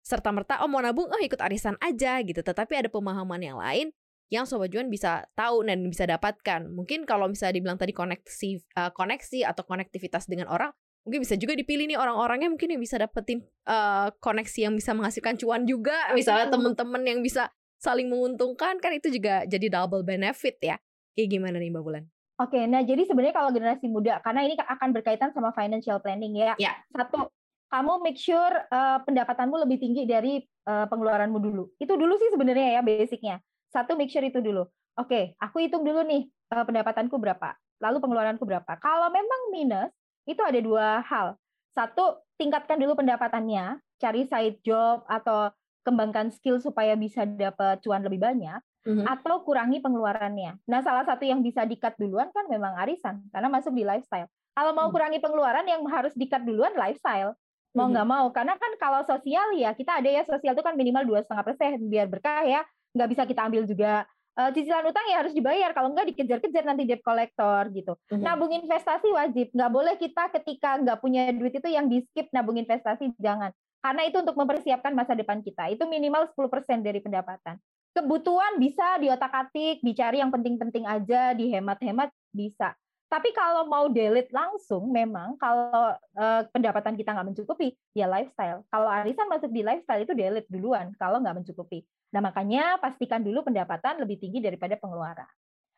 serta 0.07 0.31
merta 0.31 0.63
oh 0.63 0.71
mau 0.71 0.79
nabung 0.79 1.11
oh 1.11 1.19
ikut 1.19 1.39
arisan 1.43 1.75
aja 1.83 2.23
gitu 2.23 2.39
tetapi 2.39 2.79
ada 2.79 2.87
pemahaman 2.87 3.43
yang 3.43 3.59
lain 3.59 3.91
yang 4.27 4.43
sobat 4.43 4.71
cuan 4.73 4.91
bisa 4.91 5.23
tahu 5.35 5.63
dan 5.63 5.83
bisa 5.87 6.03
dapatkan 6.03 6.67
mungkin 6.67 7.07
kalau 7.07 7.31
misalnya 7.31 7.59
dibilang 7.59 7.79
tadi 7.79 7.95
koneksi 7.95 8.49
uh, 8.75 8.91
koneksi 8.91 9.47
atau 9.47 9.63
konektivitas 9.63 10.27
dengan 10.27 10.51
orang 10.51 10.75
mungkin 11.07 11.23
bisa 11.23 11.39
juga 11.39 11.55
dipilih 11.55 11.87
nih 11.87 11.95
orang-orangnya 11.95 12.51
mungkin 12.51 12.75
yang 12.75 12.81
bisa 12.83 12.99
dapetin 12.99 13.39
uh, 13.63 14.11
koneksi 14.19 14.67
yang 14.67 14.75
bisa 14.75 14.91
menghasilkan 14.91 15.39
cuan 15.39 15.63
juga 15.63 15.95
misalnya 16.11 16.51
temen-temen 16.51 17.01
yang 17.07 17.19
bisa 17.23 17.47
saling 17.79 18.11
menguntungkan 18.11 18.83
kan 18.83 18.91
itu 18.91 19.07
juga 19.07 19.47
jadi 19.47 19.71
double 19.71 20.03
benefit 20.03 20.59
ya 20.59 20.75
kayak 21.17 21.29
gimana 21.33 21.57
nih 21.57 21.73
mbak 21.73 21.81
Bulan? 21.81 22.03
Oke, 22.37 22.61
nah 22.69 22.85
jadi 22.85 23.01
sebenarnya 23.09 23.33
kalau 23.33 23.49
generasi 23.49 23.89
muda 23.89 24.21
karena 24.21 24.45
ini 24.45 24.53
akan 24.53 24.93
berkaitan 24.93 25.33
sama 25.33 25.49
financial 25.57 25.97
planning 25.97 26.37
ya. 26.37 26.53
ya. 26.61 26.77
Satu, 26.93 27.33
kamu 27.73 28.05
make 28.05 28.21
sure 28.21 28.53
uh, 28.69 29.01
pendapatanmu 29.01 29.57
lebih 29.65 29.81
tinggi 29.81 30.05
dari 30.05 30.45
uh, 30.69 30.85
pengeluaranmu 30.85 31.41
dulu. 31.41 31.73
Itu 31.81 31.97
dulu 31.97 32.13
sih 32.21 32.29
sebenarnya 32.29 32.77
ya 32.77 32.81
basicnya. 32.85 33.41
Satu 33.77 33.93
make 33.93 34.09
sure 34.09 34.25
itu 34.25 34.41
dulu. 34.41 34.65
Oke, 34.97 35.37
aku 35.37 35.61
hitung 35.61 35.85
dulu 35.85 36.01
nih 36.01 36.25
uh, 36.49 36.65
pendapatanku 36.65 37.13
berapa, 37.21 37.53
lalu 37.77 38.01
pengeluaranku 38.01 38.41
berapa. 38.41 38.73
Kalau 38.81 39.13
memang 39.13 39.53
minus, 39.53 39.93
itu 40.25 40.41
ada 40.41 40.57
dua 40.57 41.05
hal. 41.05 41.37
Satu, 41.77 42.25
tingkatkan 42.41 42.81
dulu 42.81 42.97
pendapatannya, 42.97 43.77
cari 44.01 44.25
side 44.25 44.65
job 44.65 45.05
atau 45.05 45.53
kembangkan 45.85 46.33
skill 46.33 46.57
supaya 46.57 46.97
bisa 46.97 47.29
dapat 47.29 47.77
cuan 47.85 48.01
lebih 48.01 48.17
banyak, 48.17 48.57
mm-hmm. 48.89 49.05
atau 49.05 49.45
kurangi 49.45 49.77
pengeluarannya. 49.85 50.57
Nah, 50.65 50.81
salah 50.81 51.05
satu 51.05 51.29
yang 51.29 51.45
bisa 51.45 51.61
dikat 51.69 51.93
duluan 52.01 52.33
kan 52.33 52.49
memang 52.49 52.73
arisan, 52.81 53.21
karena 53.29 53.53
masuk 53.53 53.77
di 53.77 53.85
lifestyle. 53.85 54.25
Kalau 54.57 54.73
mau 54.73 54.89
mhm. 54.89 54.93
kurangi 54.97 55.19
pengeluaran 55.21 55.69
yang 55.69 55.85
harus 55.85 56.17
dikat 56.17 56.41
duluan 56.41 56.73
lifestyle, 56.73 57.37
mau 57.77 57.85
mhm. 57.85 57.93
nggak 57.93 58.07
mau, 58.09 58.25
karena 58.33 58.57
kan 58.57 58.71
kalau 58.81 59.05
sosial 59.05 59.53
ya 59.53 59.77
kita 59.77 60.01
ada 60.01 60.09
ya 60.09 60.25
sosial 60.25 60.57
itu 60.57 60.65
kan 60.65 60.73
minimal 60.73 61.05
dua 61.05 61.21
setengah 61.21 61.45
persen 61.45 61.77
biar 61.85 62.09
berkah 62.09 62.41
ya, 62.41 62.65
nggak 62.97 63.09
bisa 63.13 63.23
kita 63.29 63.45
ambil 63.45 63.63
juga 63.69 64.09
uh, 64.37 64.49
cicilan 64.53 64.85
utang 64.85 65.05
ya 65.09 65.25
harus 65.25 65.33
dibayar 65.33 65.73
kalau 65.73 65.91
enggak 65.91 66.13
dikejar-kejar 66.13 66.63
nanti 66.63 66.85
debt 66.85 67.01
collector 67.01 67.69
gitu. 67.73 67.97
Mm-hmm. 67.97 68.23
Nabung 68.23 68.53
investasi 68.53 69.09
wajib, 69.09 69.49
nggak 69.51 69.71
boleh 69.73 69.95
kita 69.97 70.23
ketika 70.41 70.77
nggak 70.77 70.97
punya 71.01 71.33
duit 71.33 71.57
itu 71.57 71.69
yang 71.69 71.89
di 71.89 72.05
skip 72.05 72.29
nabung 72.31 72.55
investasi 72.61 73.17
jangan. 73.17 73.49
Karena 73.81 74.01
itu 74.09 74.17
untuk 74.21 74.35
mempersiapkan 74.37 74.93
masa 74.93 75.13
depan 75.13 75.41
kita. 75.45 75.69
Itu 75.69 75.85
minimal 75.85 76.29
10% 76.33 76.81
dari 76.81 76.97
pendapatan. 76.97 77.61
Kebutuhan 77.93 78.57
bisa 78.61 78.97
diotak-atik, 79.01 79.81
dicari 79.81 80.21
yang 80.21 80.33
penting-penting 80.33 80.85
aja, 80.85 81.33
dihemat-hemat 81.33 82.09
bisa. 82.33 82.73
Tapi 83.07 83.31
kalau 83.31 83.63
mau 83.71 83.87
delete 83.87 84.35
langsung, 84.35 84.91
memang 84.91 85.39
kalau 85.39 85.95
uh, 85.95 86.41
pendapatan 86.51 86.99
kita 86.99 87.15
nggak 87.15 87.27
mencukupi, 87.31 87.71
ya 87.95 88.03
lifestyle. 88.03 88.67
Kalau 88.67 88.91
arisan 88.91 89.31
masuk 89.31 89.47
di 89.47 89.63
lifestyle 89.63 90.03
itu 90.03 90.11
delete 90.11 90.51
duluan 90.51 90.91
kalau 90.99 91.23
nggak 91.23 91.39
mencukupi. 91.39 91.87
Nah 92.11 92.19
makanya 92.19 92.75
pastikan 92.83 93.23
dulu 93.23 93.47
pendapatan 93.47 94.03
lebih 94.03 94.19
tinggi 94.19 94.43
daripada 94.43 94.75
pengeluaran. 94.75 95.27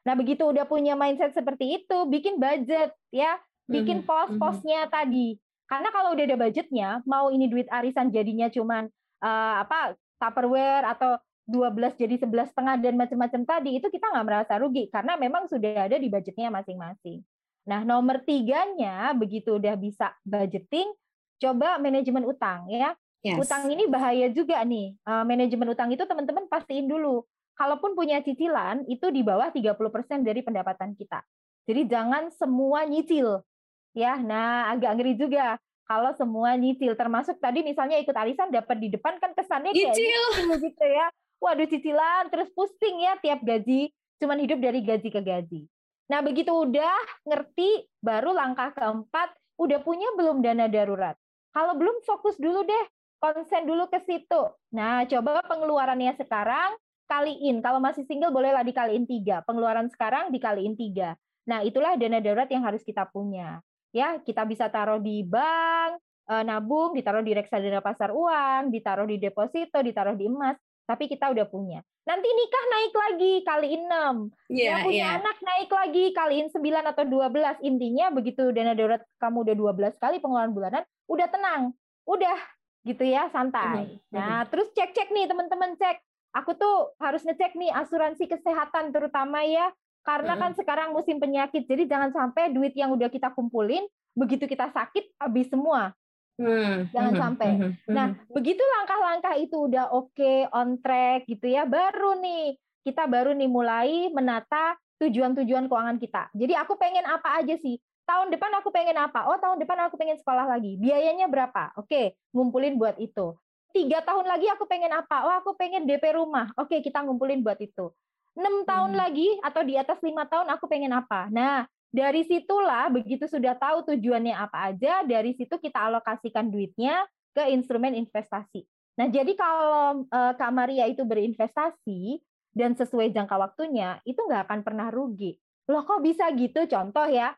Nah 0.09 0.17
begitu 0.17 0.41
udah 0.41 0.65
punya 0.65 0.97
mindset 0.97 1.37
seperti 1.37 1.85
itu, 1.85 1.97
bikin 2.09 2.41
budget 2.41 2.97
ya, 3.13 3.37
bikin 3.69 4.01
mm-hmm. 4.01 4.09
pos-posnya 4.09 4.89
tadi. 4.89 5.37
Karena 5.69 5.93
kalau 5.93 6.17
udah 6.17 6.25
ada 6.25 6.37
budgetnya, 6.37 7.05
mau 7.05 7.29
ini 7.29 7.45
duit 7.45 7.69
arisan 7.69 8.09
jadinya 8.09 8.49
cuman 8.49 8.89
uh, 9.21 9.55
apa 9.61 9.93
Tupperware 10.19 10.83
atau 10.83 11.15
12 11.49 11.97
jadi 11.97 12.15
11 12.21 12.53
setengah 12.53 12.75
dan 12.77 12.93
macam-macam 12.93 13.41
tadi 13.41 13.81
itu 13.81 13.89
kita 13.89 14.05
nggak 14.13 14.25
merasa 14.25 14.53
rugi 14.61 14.85
karena 14.93 15.17
memang 15.17 15.49
sudah 15.49 15.89
ada 15.89 15.97
di 15.97 16.05
budgetnya 16.05 16.53
masing-masing. 16.53 17.25
Nah 17.65 17.81
nomor 17.81 18.21
tiganya 18.21 19.11
begitu 19.17 19.57
udah 19.57 19.73
bisa 19.73 20.13
budgeting 20.21 20.93
coba 21.41 21.81
manajemen 21.81 22.23
utang 22.29 22.69
ya. 22.69 22.93
Yes. 23.19 23.35
Utang 23.41 23.67
ini 23.67 23.89
bahaya 23.89 24.31
juga 24.31 24.63
nih. 24.63 24.95
Uh, 25.03 25.27
manajemen 25.27 25.73
utang 25.73 25.91
itu 25.91 26.05
teman-teman 26.07 26.47
pastiin 26.47 26.87
dulu. 26.87 27.27
Kalaupun 27.57 27.91
punya 27.91 28.23
cicilan 28.23 28.87
itu 28.87 29.11
di 29.11 29.19
bawah 29.19 29.51
30% 29.51 29.75
dari 30.23 30.39
pendapatan 30.39 30.95
kita. 30.95 31.19
Jadi 31.67 31.91
jangan 31.91 32.31
semua 32.31 32.87
nyicil. 32.87 33.43
Ya, 33.91 34.15
nah 34.15 34.71
agak 34.71 34.95
ngeri 34.95 35.19
juga 35.19 35.59
kalau 35.83 36.13
semua 36.15 36.55
nyicil 36.55 36.95
termasuk 36.95 37.41
tadi 37.41 37.65
misalnya 37.65 37.99
ikut 37.99 38.13
arisan 38.13 38.53
dapat 38.53 38.77
di 38.79 38.87
depan 38.93 39.19
kan 39.19 39.35
kesannya 39.35 39.75
kayak 39.75 39.91
nyicil 39.91 40.23
gitu 40.63 40.85
ya. 40.85 41.11
Waduh 41.39 41.67
cicilan 41.67 42.27
terus 42.27 42.51
pusing 42.51 43.03
ya 43.03 43.15
tiap 43.23 43.39
gaji 43.43 43.91
cuman 44.19 44.37
hidup 44.43 44.59
dari 44.59 44.83
gaji 44.83 45.09
ke 45.09 45.21
gaji. 45.23 45.61
Nah, 46.09 46.19
begitu 46.25 46.51
udah 46.51 47.23
ngerti 47.23 47.87
baru 48.01 48.33
langkah 48.33 48.73
keempat 48.75 49.29
udah 49.61 49.79
punya 49.85 50.09
belum 50.17 50.41
dana 50.41 50.65
darurat. 50.65 51.15
Kalau 51.53 51.77
belum 51.77 52.01
fokus 52.03 52.35
dulu 52.41 52.65
deh 52.65 52.85
konsen 53.21 53.67
dulu 53.67 53.87
ke 53.87 54.01
situ. 54.03 54.41
Nah, 54.73 55.05
coba 55.05 55.43
pengeluarannya 55.45 56.17
sekarang 56.17 56.75
kaliin. 57.05 57.61
Kalau 57.61 57.77
masih 57.77 58.07
single 58.09 58.33
bolehlah 58.33 58.65
dikaliin 58.65 59.05
tiga. 59.05 59.45
Pengeluaran 59.45 59.91
sekarang 59.91 60.33
dikaliin 60.33 60.73
tiga. 60.73 61.13
Nah, 61.45 61.61
itulah 61.61 61.93
dana 61.99 62.17
darurat 62.21 62.49
yang 62.49 62.65
harus 62.65 62.81
kita 62.81 63.05
punya. 63.09 63.61
Ya, 63.89 64.21
kita 64.21 64.45
bisa 64.45 64.69
taruh 64.69 65.01
di 65.01 65.25
bank, 65.25 65.97
eh, 66.29 66.43
nabung, 66.45 66.93
ditaruh 66.93 67.25
di 67.25 67.33
reksadana 67.33 67.81
pasar 67.81 68.13
uang, 68.13 68.69
ditaruh 68.69 69.09
di 69.09 69.17
deposito, 69.17 69.81
ditaruh 69.81 70.13
di 70.13 70.29
emas. 70.29 70.57
Tapi 70.89 71.05
kita 71.05 71.29
udah 71.29 71.45
punya. 71.45 71.85
Nanti 72.09 72.25
nikah 72.25 72.65
naik 72.73 72.93
lagi 72.97 73.33
kaliin 73.45 73.83
enam. 73.85 74.15
Yeah, 74.49 74.81
ya 74.81 74.85
punya 74.89 75.05
yeah. 75.05 75.17
anak 75.21 75.37
naik 75.37 75.69
lagi 75.69 76.03
kaliin 76.17 76.49
sembilan 76.49 76.89
atau 76.89 77.05
dua 77.05 77.29
belas. 77.29 77.61
Intinya 77.61 78.09
begitu 78.09 78.49
dana 78.49 78.73
darurat 78.73 79.05
kamu 79.21 79.45
udah 79.45 79.55
dua 79.55 79.71
belas 79.77 79.93
kali 80.01 80.17
pengeluaran 80.17 80.49
bulanan, 80.49 80.83
udah 81.05 81.27
tenang. 81.29 81.77
Udah 82.09 82.41
gitu 82.89 83.05
ya 83.05 83.29
santai. 83.29 83.85
Mm-hmm. 83.85 84.17
Nah 84.17 84.49
terus 84.49 84.73
cek 84.73 84.97
cek 84.97 85.13
nih 85.13 85.29
teman-teman 85.29 85.77
cek. 85.77 86.01
Aku 86.33 86.57
tuh 86.57 86.97
harus 86.97 87.21
ngecek 87.21 87.53
nih 87.53 87.69
asuransi 87.69 88.25
kesehatan 88.25 88.89
terutama 88.89 89.45
ya 89.45 89.69
karena 90.01 90.41
kan 90.41 90.57
sekarang 90.57 90.89
musim 90.89 91.21
penyakit. 91.21 91.69
Jadi 91.69 91.85
jangan 91.85 92.09
sampai 92.09 92.49
duit 92.49 92.73
yang 92.73 92.89
udah 92.97 93.13
kita 93.13 93.29
kumpulin 93.37 93.85
begitu 94.17 94.49
kita 94.49 94.73
sakit 94.73 95.21
habis 95.21 95.53
semua. 95.53 95.93
Hmm. 96.39 96.87
Jangan 96.95 97.13
hmm. 97.13 97.21
sampai. 97.21 97.49
Hmm. 97.51 97.71
Nah, 97.91 98.07
begitu 98.31 98.63
langkah-langkah 98.79 99.35
itu 99.35 99.67
udah 99.67 99.91
oke 99.91 100.15
okay, 100.15 100.47
on 100.55 100.79
track 100.79 101.27
gitu 101.27 101.51
ya, 101.51 101.67
baru 101.67 102.15
nih 102.23 102.55
kita 102.87 103.05
baru 103.11 103.35
nih 103.35 103.49
mulai 103.51 104.07
menata 104.09 104.79
tujuan-tujuan 105.03 105.67
keuangan 105.67 105.99
kita. 105.99 106.31
Jadi 106.31 106.53
aku 106.55 106.79
pengen 106.79 107.03
apa 107.03 107.43
aja 107.43 107.59
sih? 107.59 107.75
tahun 108.09 108.33
depan 108.33 108.49
aku 108.57 108.73
pengen 108.73 108.97
apa? 108.97 109.29
Oh, 109.29 109.37
tahun 109.37 109.61
depan 109.61 109.85
aku 109.85 110.01
pengen 110.01 110.17
sekolah 110.17 110.49
lagi. 110.49 110.81
Biayanya 110.81 111.29
berapa? 111.29 111.77
Oke, 111.77 112.17
ngumpulin 112.33 112.81
buat 112.81 112.97
itu. 112.97 113.37
Tiga 113.69 114.01
tahun 114.01 114.25
lagi 114.25 114.49
aku 114.49 114.65
pengen 114.65 114.89
apa? 114.89 115.29
Oh, 115.29 115.33
aku 115.37 115.53
pengen 115.53 115.85
DP 115.85 116.17
rumah. 116.17 116.49
Oke, 116.57 116.81
kita 116.81 117.05
ngumpulin 117.05 117.45
buat 117.45 117.61
itu. 117.61 117.93
Enam 118.33 118.65
tahun 118.65 118.97
hmm. 118.97 118.99
lagi 118.99 119.29
atau 119.45 119.61
di 119.61 119.77
atas 119.77 120.01
lima 120.01 120.25
tahun 120.25 120.49
aku 120.49 120.65
pengen 120.65 120.89
apa? 120.89 121.29
Nah, 121.29 121.69
dari 121.89 122.21
situlah 122.25 122.93
begitu 122.93 123.25
sudah 123.25 123.57
tahu 123.57 123.81
tujuannya 123.93 124.37
apa 124.37 124.73
aja, 124.73 125.01
dari 125.01 125.33
situ 125.33 125.57
kita 125.57 125.89
alokasikan 125.89 126.53
duitnya 126.53 127.05
ke 127.33 127.49
instrumen 127.49 127.97
investasi. 127.97 128.65
Nah, 128.99 129.07
jadi 129.09 129.31
kalau 129.33 130.05
uh, 130.05 130.33
Kak 130.35 130.51
Maria 130.53 130.85
itu 130.85 131.01
berinvestasi 131.07 132.19
dan 132.53 132.75
sesuai 132.75 133.15
jangka 133.15 133.35
waktunya, 133.39 133.97
itu 134.03 134.19
nggak 134.19 134.49
akan 134.49 134.59
pernah 134.61 134.91
rugi. 134.91 135.39
Loh 135.69 135.85
kok 135.85 136.03
bisa 136.03 136.27
gitu? 136.35 136.67
Contoh 136.67 137.07
ya, 137.07 137.33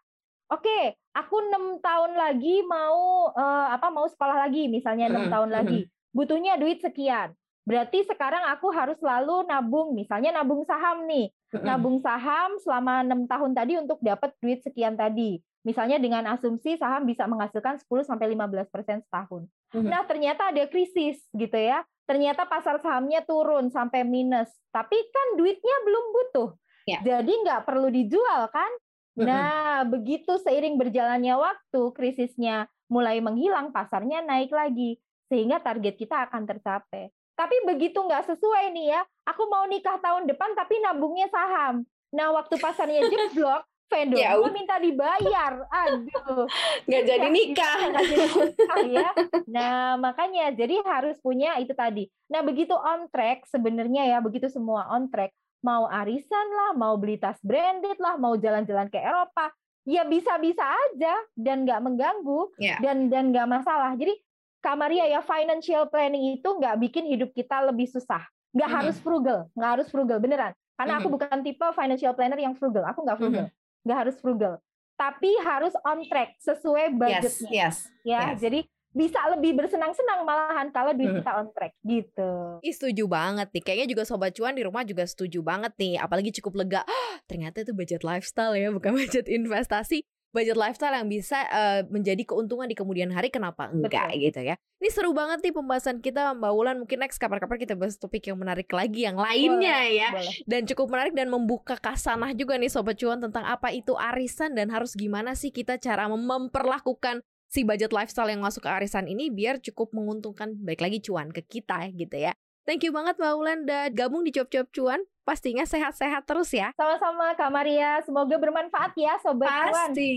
oke, 0.50 0.80
aku 1.14 1.36
enam 1.48 1.78
tahun 1.80 2.18
lagi 2.18 2.64
mau 2.66 3.30
uh, 3.32 3.68
apa 3.72 3.88
mau 3.88 4.08
sekolah 4.08 4.48
lagi, 4.48 4.68
misalnya 4.68 5.12
enam 5.12 5.30
tahun 5.30 5.52
lagi, 5.54 5.88
butuhnya 6.12 6.58
duit 6.58 6.82
sekian. 6.84 7.32
Berarti 7.62 8.04
sekarang 8.10 8.42
aku 8.50 8.74
harus 8.74 8.98
selalu 8.98 9.46
nabung, 9.46 9.94
misalnya 9.94 10.34
nabung 10.34 10.66
saham 10.66 11.06
nih, 11.06 11.30
nabung 11.60 12.00
saham 12.00 12.56
selama 12.64 13.04
enam 13.04 13.28
tahun 13.28 13.52
tadi 13.52 13.74
untuk 13.76 14.00
dapat 14.00 14.32
duit 14.40 14.64
sekian 14.64 14.96
tadi. 14.96 15.44
Misalnya 15.62 16.02
dengan 16.02 16.26
asumsi 16.32 16.80
saham 16.80 17.06
bisa 17.06 17.28
menghasilkan 17.30 17.78
10 17.78 18.08
sampai 18.08 18.34
15 18.34 18.72
persen 18.72 18.98
setahun. 19.06 19.46
Nah 19.78 20.02
ternyata 20.08 20.50
ada 20.50 20.64
krisis 20.66 21.22
gitu 21.36 21.58
ya. 21.60 21.86
Ternyata 22.10 22.50
pasar 22.50 22.82
sahamnya 22.82 23.22
turun 23.24 23.70
sampai 23.72 24.04
minus, 24.04 24.50
tapi 24.74 24.96
kan 24.96 25.28
duitnya 25.38 25.76
belum 25.86 26.06
butuh. 26.12 26.50
Ya. 26.90 27.00
Jadi 27.06 27.32
nggak 27.46 27.64
perlu 27.64 27.88
dijual 27.94 28.50
kan? 28.52 28.72
Nah, 29.20 29.84
begitu 29.84 30.40
seiring 30.40 30.80
berjalannya 30.80 31.36
waktu, 31.36 31.82
krisisnya 31.92 32.72
mulai 32.88 33.20
menghilang, 33.20 33.76
pasarnya 33.76 34.24
naik 34.24 34.52
lagi, 34.52 35.00
sehingga 35.28 35.60
target 35.60 36.00
kita 36.00 36.28
akan 36.28 36.48
tercapai. 36.48 37.12
Tapi 37.42 37.58
begitu 37.66 37.98
nggak 37.98 38.30
sesuai 38.30 38.70
nih 38.70 38.94
ya, 38.94 39.02
aku 39.26 39.50
mau 39.50 39.66
nikah 39.66 39.98
tahun 39.98 40.30
depan 40.30 40.54
tapi 40.54 40.78
nabungnya 40.78 41.26
saham. 41.34 41.82
Nah, 42.14 42.30
waktu 42.38 42.62
pasarnya 42.62 43.10
jeblok, 43.10 43.66
vendor 43.92 44.22
ya, 44.22 44.38
minta 44.54 44.78
dibayar. 44.78 45.66
Aduh. 45.66 46.46
Nggak 46.86 47.04
jadi 47.10 47.28
nikah. 47.34 47.78
Nggak 47.90 48.06
jadi 48.14 48.26
nikah 48.30 48.78
ya. 49.02 49.10
Nah, 49.50 49.98
makanya 49.98 50.54
jadi 50.54 50.86
harus 50.86 51.18
punya 51.18 51.58
itu 51.58 51.74
tadi. 51.74 52.06
Nah, 52.30 52.46
begitu 52.46 52.78
on 52.78 53.10
track 53.10 53.50
sebenarnya 53.50 54.06
ya, 54.06 54.18
begitu 54.22 54.46
semua 54.46 54.86
on 54.94 55.10
track, 55.10 55.34
mau 55.66 55.90
arisan 55.90 56.46
lah, 56.54 56.78
mau 56.78 56.94
beli 57.02 57.18
tas 57.18 57.42
branded 57.42 57.98
lah, 57.98 58.22
mau 58.22 58.38
jalan-jalan 58.38 58.86
ke 58.86 59.02
Eropa, 59.02 59.50
ya 59.90 60.06
bisa-bisa 60.06 60.62
aja 60.62 61.18
dan 61.34 61.66
nggak 61.66 61.82
mengganggu 61.82 62.54
yeah. 62.62 62.78
dan 62.86 63.10
dan 63.10 63.34
nggak 63.34 63.50
masalah. 63.50 63.98
Jadi 63.98 64.14
Kak 64.62 64.78
Maria 64.78 65.10
ya 65.10 65.26
financial 65.26 65.90
planning 65.90 66.38
itu 66.38 66.46
nggak 66.46 66.78
bikin 66.78 67.10
hidup 67.10 67.34
kita 67.34 67.66
lebih 67.66 67.90
susah. 67.90 68.22
Nggak 68.54 68.70
mm 68.70 68.74
-hmm. 68.74 68.78
harus 68.86 68.98
frugal, 69.02 69.40
nggak 69.58 69.72
harus 69.74 69.88
frugal 69.90 70.18
beneran. 70.22 70.54
Karena 70.78 70.98
mm 70.98 71.02
-hmm. 71.02 71.10
aku 71.10 71.16
bukan 71.18 71.38
tipe 71.42 71.68
financial 71.74 72.14
planner 72.14 72.40
yang 72.40 72.54
frugal. 72.54 72.86
Aku 72.86 73.02
nggak 73.02 73.18
frugal, 73.18 73.46
nggak 73.50 73.52
mm 73.52 73.86
-hmm. 73.90 74.02
harus 74.06 74.16
frugal. 74.22 74.54
Tapi 74.96 75.32
harus 75.42 75.74
on 75.82 76.06
track 76.06 76.38
sesuai 76.46 76.94
budgetnya. 76.94 77.50
Yes, 77.50 77.90
yes, 77.90 78.06
ya, 78.06 78.22
yes. 78.22 78.38
jadi 78.38 78.60
bisa 78.92 79.24
lebih 79.32 79.56
bersenang-senang 79.56 80.28
malahan 80.28 80.68
kalau 80.76 80.92
duit 80.92 81.24
kita 81.24 81.32
on 81.40 81.48
track 81.56 81.74
gitu. 81.88 82.60
Ih, 82.60 82.76
setuju 82.76 83.08
banget 83.08 83.48
nih. 83.56 83.64
Kayaknya 83.64 83.88
juga 83.96 84.04
sobat 84.04 84.36
cuan 84.36 84.52
di 84.52 84.68
rumah 84.68 84.84
juga 84.84 85.08
setuju 85.08 85.40
banget 85.40 85.72
nih. 85.80 85.96
Apalagi 85.96 86.36
cukup 86.38 86.60
lega. 86.60 86.84
Oh, 86.84 87.16
ternyata 87.30 87.64
itu 87.64 87.72
budget 87.72 88.04
lifestyle 88.04 88.54
ya, 88.54 88.68
bukan 88.70 88.92
budget 89.00 89.32
investasi. 89.32 90.04
Budget 90.32 90.56
lifestyle 90.56 90.96
yang 90.96 91.12
bisa 91.12 91.44
uh, 91.52 91.84
menjadi 91.92 92.24
keuntungan 92.24 92.64
di 92.64 92.76
kemudian 92.76 93.12
hari 93.12 93.28
kenapa 93.28 93.68
enggak 93.68 94.16
Betul. 94.16 94.24
gitu 94.32 94.42
ya. 94.48 94.56
Ini 94.80 94.90
seru 94.90 95.12
banget 95.12 95.44
nih 95.44 95.52
pembahasan 95.52 96.00
kita 96.00 96.32
Mbak 96.40 96.52
Wulan. 96.56 96.78
Mungkin 96.80 97.04
next 97.04 97.20
kapan-kapan 97.20 97.60
kita 97.60 97.76
bahas 97.76 98.00
topik 98.00 98.32
yang 98.32 98.40
menarik 98.40 98.72
lagi 98.72 99.04
yang 99.04 99.20
lainnya 99.20 99.78
boleh, 99.84 100.00
ya. 100.00 100.10
Boleh. 100.16 100.36
Dan 100.48 100.64
cukup 100.66 100.88
menarik 100.88 101.14
dan 101.14 101.28
membuka 101.28 101.76
kasanah 101.76 102.32
juga 102.32 102.56
nih 102.56 102.72
sobat 102.72 102.96
cuan 102.96 103.20
tentang 103.20 103.44
apa 103.44 103.76
itu 103.76 103.92
arisan 104.00 104.56
dan 104.56 104.72
harus 104.72 104.96
gimana 104.96 105.36
sih 105.36 105.52
kita 105.52 105.76
cara 105.78 106.08
memperlakukan 106.08 107.20
si 107.52 107.68
budget 107.68 107.92
lifestyle 107.92 108.32
yang 108.32 108.40
masuk 108.40 108.64
ke 108.64 108.72
arisan 108.72 109.12
ini 109.12 109.28
biar 109.28 109.60
cukup 109.60 109.92
menguntungkan 109.92 110.56
baik 110.64 110.80
lagi 110.80 111.04
cuan 111.04 111.36
ke 111.36 111.44
kita 111.44 111.92
gitu 111.92 112.16
ya. 112.16 112.32
Thank 112.64 112.88
you 112.88 112.96
banget 112.96 113.20
Mbak 113.20 113.34
Ulan 113.36 113.58
udah 113.68 113.84
gabung 113.92 114.24
di 114.24 114.32
Cuap-Cuap 114.32 114.72
Cuan. 114.72 115.04
Pastinya 115.22 115.64
sehat-sehat 115.64 116.26
terus 116.26 116.50
ya. 116.50 116.74
Sama-sama 116.74 117.38
Kak 117.38 117.52
Maria. 117.54 118.02
Semoga 118.02 118.36
bermanfaat 118.42 118.98
ya 118.98 119.18
Sobat 119.22 119.50
Pasti. 119.70 120.12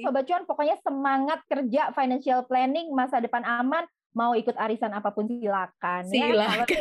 Cuan. 0.00 0.10
Sobat 0.10 0.24
Cuan 0.28 0.44
pokoknya 0.44 0.76
semangat 0.84 1.40
kerja 1.48 1.90
financial 1.96 2.44
planning 2.44 2.92
masa 2.92 3.18
depan 3.24 3.40
aman 3.46 3.88
mau 4.10 4.34
ikut 4.34 4.58
arisan 4.58 4.90
apa 4.90 5.14
pun 5.14 5.26
silakan, 5.30 6.02
silakan. 6.10 6.66
ya 6.66 6.74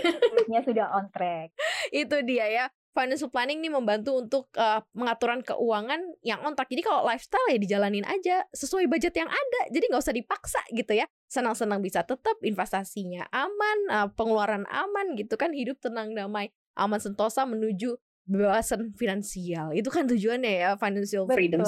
kalau 0.49 0.65
sudah 0.65 0.85
on 0.97 1.05
track. 1.13 1.53
Itu 1.93 2.25
dia 2.25 2.49
ya 2.49 2.65
financial 2.89 3.29
planning 3.29 3.61
nih 3.61 3.71
membantu 3.71 4.17
untuk 4.17 4.49
uh, 4.57 4.81
pengaturan 4.91 5.45
keuangan 5.45 6.01
yang 6.25 6.41
on 6.41 6.57
track. 6.57 6.73
Jadi 6.73 6.81
kalau 6.81 7.05
lifestyle 7.05 7.47
ya 7.47 7.57
dijalanin 7.61 8.05
aja 8.05 8.43
sesuai 8.49 8.89
budget 8.89 9.13
yang 9.13 9.29
ada. 9.29 9.61
Jadi 9.69 9.83
nggak 9.87 10.03
usah 10.03 10.15
dipaksa 10.15 10.61
gitu 10.73 10.97
ya. 10.97 11.05
Senang-senang 11.29 11.79
bisa 11.85 12.01
tetap 12.01 12.35
investasinya 12.41 13.29
aman, 13.29 13.79
uh, 13.93 14.07
pengeluaran 14.17 14.65
aman 14.65 15.13
gitu 15.15 15.37
kan. 15.37 15.53
Hidup 15.53 15.77
tenang 15.79 16.17
damai, 16.17 16.49
aman 16.79 16.99
sentosa 17.03 17.43
menuju 17.43 17.99
kebebasan 18.29 18.93
finansial. 18.93 19.73
Itu 19.73 19.89
kan 19.89 20.05
tujuannya 20.05 20.51
ya 20.61 20.69
financial 20.77 21.25
freedom. 21.25 21.65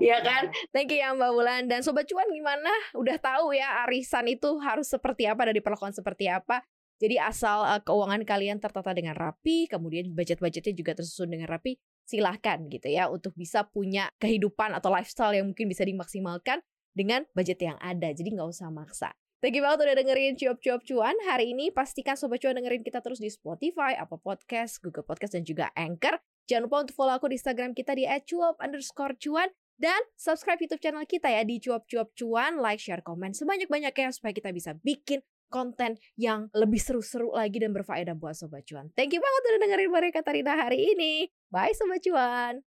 Ya 0.00 0.24
kan? 0.24 0.48
Thank 0.72 0.96
you 0.96 1.04
ya 1.04 1.12
Mbak 1.12 1.30
Wulan 1.36 1.62
dan 1.68 1.84
sobat 1.84 2.08
cuan 2.08 2.24
gimana? 2.32 2.72
Udah 2.96 3.20
tahu 3.20 3.52
ya 3.52 3.84
arisan 3.84 4.24
itu 4.24 4.56
harus 4.64 4.88
seperti 4.88 5.28
apa 5.28 5.52
dan 5.52 5.54
diperlakukan 5.60 5.92
seperti 5.92 6.32
apa. 6.32 6.64
Jadi 6.98 7.14
asal 7.14 7.62
uh, 7.62 7.78
keuangan 7.78 8.26
kalian 8.26 8.58
tertata 8.58 8.90
dengan 8.90 9.14
rapi, 9.14 9.70
kemudian 9.70 10.10
budget-budgetnya 10.18 10.74
juga 10.74 10.98
tersusun 10.98 11.30
dengan 11.30 11.46
rapi, 11.46 11.78
silahkan 12.02 12.58
gitu 12.66 12.90
ya 12.90 13.06
untuk 13.06 13.38
bisa 13.38 13.62
punya 13.70 14.10
kehidupan 14.18 14.74
atau 14.74 14.90
lifestyle 14.90 15.30
yang 15.30 15.46
mungkin 15.46 15.70
bisa 15.70 15.86
dimaksimalkan 15.86 16.58
dengan 16.90 17.22
budget 17.38 17.62
yang 17.62 17.78
ada. 17.78 18.10
Jadi 18.10 18.34
nggak 18.34 18.50
usah 18.50 18.74
maksa. 18.74 19.14
Thank 19.38 19.54
you 19.54 19.62
banget 19.62 19.86
udah 19.86 19.96
dengerin 20.02 20.34
Cuap 20.34 20.58
Cuap 20.58 20.82
Cuan. 20.82 21.14
Hari 21.22 21.54
ini 21.54 21.70
pastikan 21.70 22.18
Sobat 22.18 22.42
Cuan 22.42 22.58
dengerin 22.58 22.82
kita 22.82 22.98
terus 22.98 23.22
di 23.22 23.30
Spotify, 23.30 23.94
Apple 23.94 24.18
Podcast, 24.18 24.82
Google 24.82 25.06
Podcast, 25.06 25.38
dan 25.38 25.46
juga 25.46 25.70
Anchor. 25.78 26.18
Jangan 26.50 26.66
lupa 26.66 26.82
untuk 26.82 26.98
follow 26.98 27.14
aku 27.14 27.30
di 27.30 27.38
Instagram 27.38 27.70
kita 27.70 27.94
di 27.94 28.02
@cuap 28.26 28.58
underscore 28.58 29.14
cuan. 29.14 29.46
Dan 29.78 30.02
subscribe 30.18 30.58
YouTube 30.58 30.82
channel 30.82 31.06
kita 31.06 31.30
ya 31.30 31.46
di 31.46 31.62
cuap-cuap 31.62 32.10
cuan, 32.18 32.58
like, 32.58 32.82
share, 32.82 32.98
komen 32.98 33.30
sebanyak-banyaknya 33.30 34.10
supaya 34.10 34.34
kita 34.34 34.50
bisa 34.50 34.74
bikin 34.82 35.22
konten 35.54 36.02
yang 36.18 36.50
lebih 36.50 36.82
seru-seru 36.82 37.30
lagi 37.30 37.62
dan 37.62 37.70
berfaedah 37.70 38.18
buat 38.18 38.34
Sobat 38.34 38.66
Cuan. 38.66 38.90
Thank 38.98 39.14
you 39.14 39.22
banget 39.22 39.42
udah 39.54 39.60
dengerin 39.70 39.90
Maria 39.94 40.10
Katarina 40.10 40.58
hari 40.66 40.98
ini. 40.98 41.30
Bye 41.46 41.78
Sobat 41.78 42.02
Cuan. 42.02 42.66